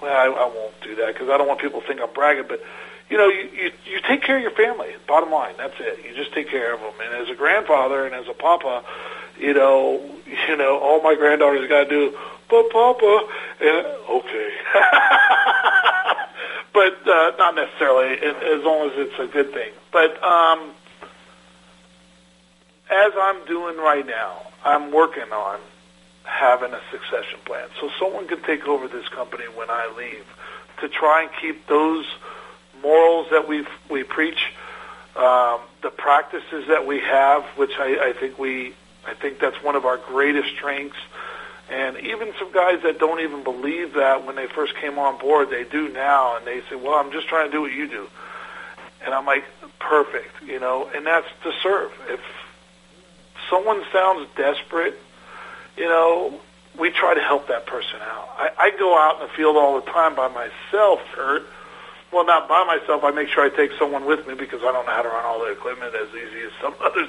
[0.00, 2.46] well, I, I won't do that because I don't want people to think I'm bragging.
[2.48, 2.62] But
[3.08, 4.88] you know, you, you you take care of your family.
[5.06, 6.04] Bottom line, that's it.
[6.04, 6.92] You just take care of them.
[7.02, 8.84] And as a grandfather and as a papa,
[9.38, 10.00] you know,
[10.48, 13.28] you know, all my granddaughters got to do, but papa,
[13.60, 14.50] and okay.
[16.72, 19.72] but uh, not necessarily, as long as it's a good thing.
[19.92, 20.72] But um,
[22.90, 25.60] as I'm doing right now, I'm working on
[26.24, 27.68] having a succession plan.
[27.80, 30.26] So someone can take over this company when I leave
[30.80, 32.06] to try and keep those
[32.82, 34.52] morals that we we preach
[35.16, 38.74] um, the practices that we have, which I, I think we,
[39.06, 40.98] I think that's one of our greatest strengths.
[41.68, 45.50] And even some guys that don't even believe that when they first came on board,
[45.50, 48.08] they do now, and they say, "Well, I'm just trying to do what you do."
[49.04, 49.44] And I'm like,
[49.78, 50.90] "Perfect," you know.
[50.92, 51.92] And that's to serve.
[52.08, 52.20] If
[53.50, 54.98] someone sounds desperate,
[55.76, 56.40] you know,
[56.78, 58.28] we try to help that person out.
[58.38, 61.42] I, I go out in the field all the time by myself, Curt.
[62.12, 63.04] Well, not by myself.
[63.04, 65.24] I make sure I take someone with me because I don't know how to run
[65.24, 67.08] all the equipment as easy as some others,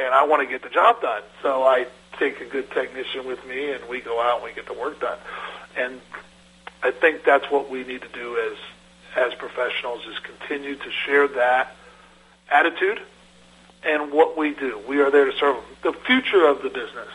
[0.00, 1.22] and I want to get the job done.
[1.42, 1.86] So I
[2.18, 5.00] take a good technician with me, and we go out and we get the work
[5.00, 5.18] done.
[5.76, 6.00] And
[6.82, 8.58] I think that's what we need to do as
[9.14, 11.76] as professionals is continue to share that
[12.50, 12.98] attitude
[13.84, 14.80] and what we do.
[14.88, 15.92] We are there to serve them.
[15.92, 17.08] The future of the business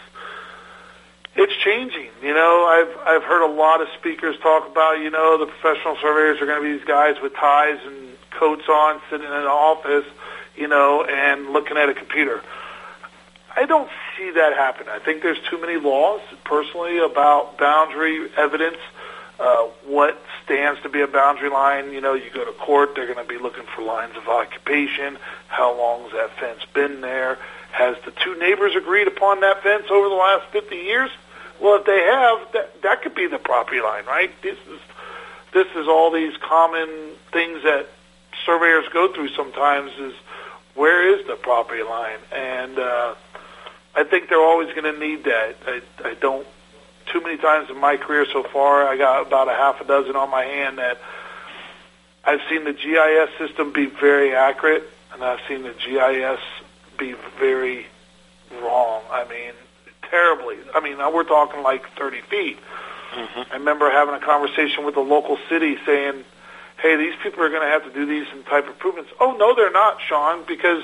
[1.37, 2.09] it's changing.
[2.23, 5.95] You know, I've I've heard a lot of speakers talk about, you know, the professional
[6.01, 9.45] surveyors are going to be these guys with ties and coats on, sitting in an
[9.45, 10.05] office,
[10.55, 12.41] you know, and looking at a computer.
[13.55, 14.87] I don't see that happen.
[14.89, 18.77] I think there's too many laws, personally, about boundary evidence.
[19.39, 21.91] Uh, what stands to be a boundary line?
[21.91, 25.17] You know, you go to court, they're going to be looking for lines of occupation.
[25.47, 27.37] How long's that fence been there?
[27.71, 31.11] Has the two neighbors agreed upon that fence over the last 50 years?
[31.59, 34.31] Well, if they have, that that could be the property line, right?
[34.41, 34.79] This is
[35.53, 36.89] this is all these common
[37.31, 37.87] things that
[38.45, 39.91] surveyors go through sometimes.
[39.99, 40.13] Is
[40.75, 42.19] where is the property line?
[42.31, 43.15] And uh,
[43.95, 45.55] I think they're always going to need that.
[45.65, 46.45] I, I don't.
[47.11, 50.15] Too many times in my career so far, I got about a half a dozen
[50.15, 50.99] on my hand that
[52.23, 54.83] I've seen the GIS system be very accurate,
[55.13, 56.39] and I've seen the GIS
[56.97, 57.85] be very
[58.61, 59.01] wrong.
[59.09, 59.53] I mean,
[60.09, 60.57] terribly.
[60.75, 62.57] I mean, we're talking like 30 feet.
[63.13, 63.53] Mm-hmm.
[63.53, 66.25] I remember having a conversation with a local city saying,
[66.81, 69.11] hey, these people are going to have to do these type of improvements.
[69.19, 70.83] Oh, no, they're not, Shaun, because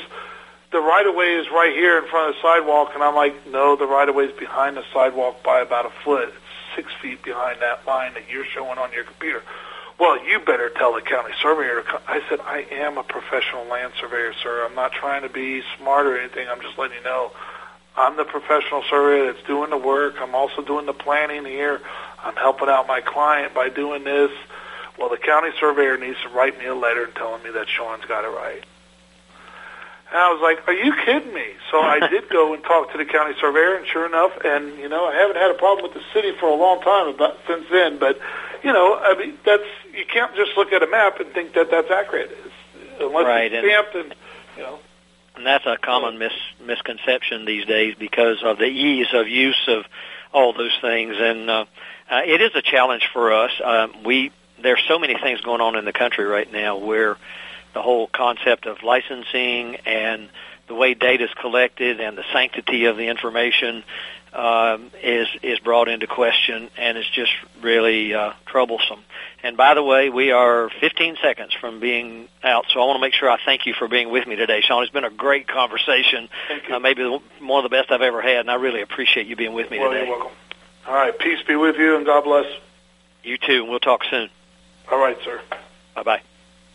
[0.73, 2.91] the right-of-way is right here in front of the sidewalk.
[2.93, 6.27] And I'm like, no, the right-of-way is behind the sidewalk by about a foot.
[6.27, 9.41] It's six feet behind that line that you're showing on your computer.
[9.99, 11.83] Well, you better tell the county surveyor.
[11.83, 14.65] To I said, I am a professional land surveyor, sir.
[14.67, 16.47] I'm not trying to be smart or anything.
[16.49, 17.31] I'm just letting you know
[17.95, 20.15] I'm the professional surveyor that's doing the work.
[20.19, 21.79] I'm also doing the planning here.
[22.23, 24.31] I'm helping out my client by doing this.
[24.97, 28.25] Well, the county surveyor needs to write me a letter telling me that Shaun's got
[28.25, 28.63] it right.
[30.13, 32.99] And I was like, "Are you kidding me?" So I did go and talk to
[32.99, 35.95] the county surveyor, and sure enough, and you know, I haven't had a problem with
[35.95, 37.97] the city for a long time about since then.
[37.97, 38.19] But
[38.63, 41.71] you know, I mean, that's you can't just look at a map and think that
[41.71, 44.15] that's accurate, it's, unless right, it's stamped and
[44.55, 44.79] you know.
[45.35, 46.31] And that's a common mis-
[46.63, 49.85] misconception these days because of the ease of use of
[50.31, 51.15] all those things.
[51.17, 51.65] And uh,
[52.11, 53.51] uh, it is a challenge for us.
[53.63, 57.17] Um, we there's so many things going on in the country right now where
[57.73, 60.29] the whole concept of licensing and
[60.67, 63.83] the way data is collected and the sanctity of the information
[64.33, 69.03] um, is is brought into question, and it's just really uh, troublesome.
[69.43, 73.01] And by the way, we are 15 seconds from being out, so I want to
[73.01, 74.81] make sure I thank you for being with me today, Shaun.
[74.83, 76.29] It's been a great conversation,
[76.71, 79.53] uh, maybe one of the best I've ever had, and I really appreciate you being
[79.53, 80.07] with me well, today.
[80.07, 80.37] You're welcome.
[80.87, 82.45] All right, peace be with you, and God bless.
[83.23, 83.61] You too.
[83.61, 84.29] And we'll talk soon.
[84.91, 85.41] All right, sir.
[85.95, 86.21] Bye bye.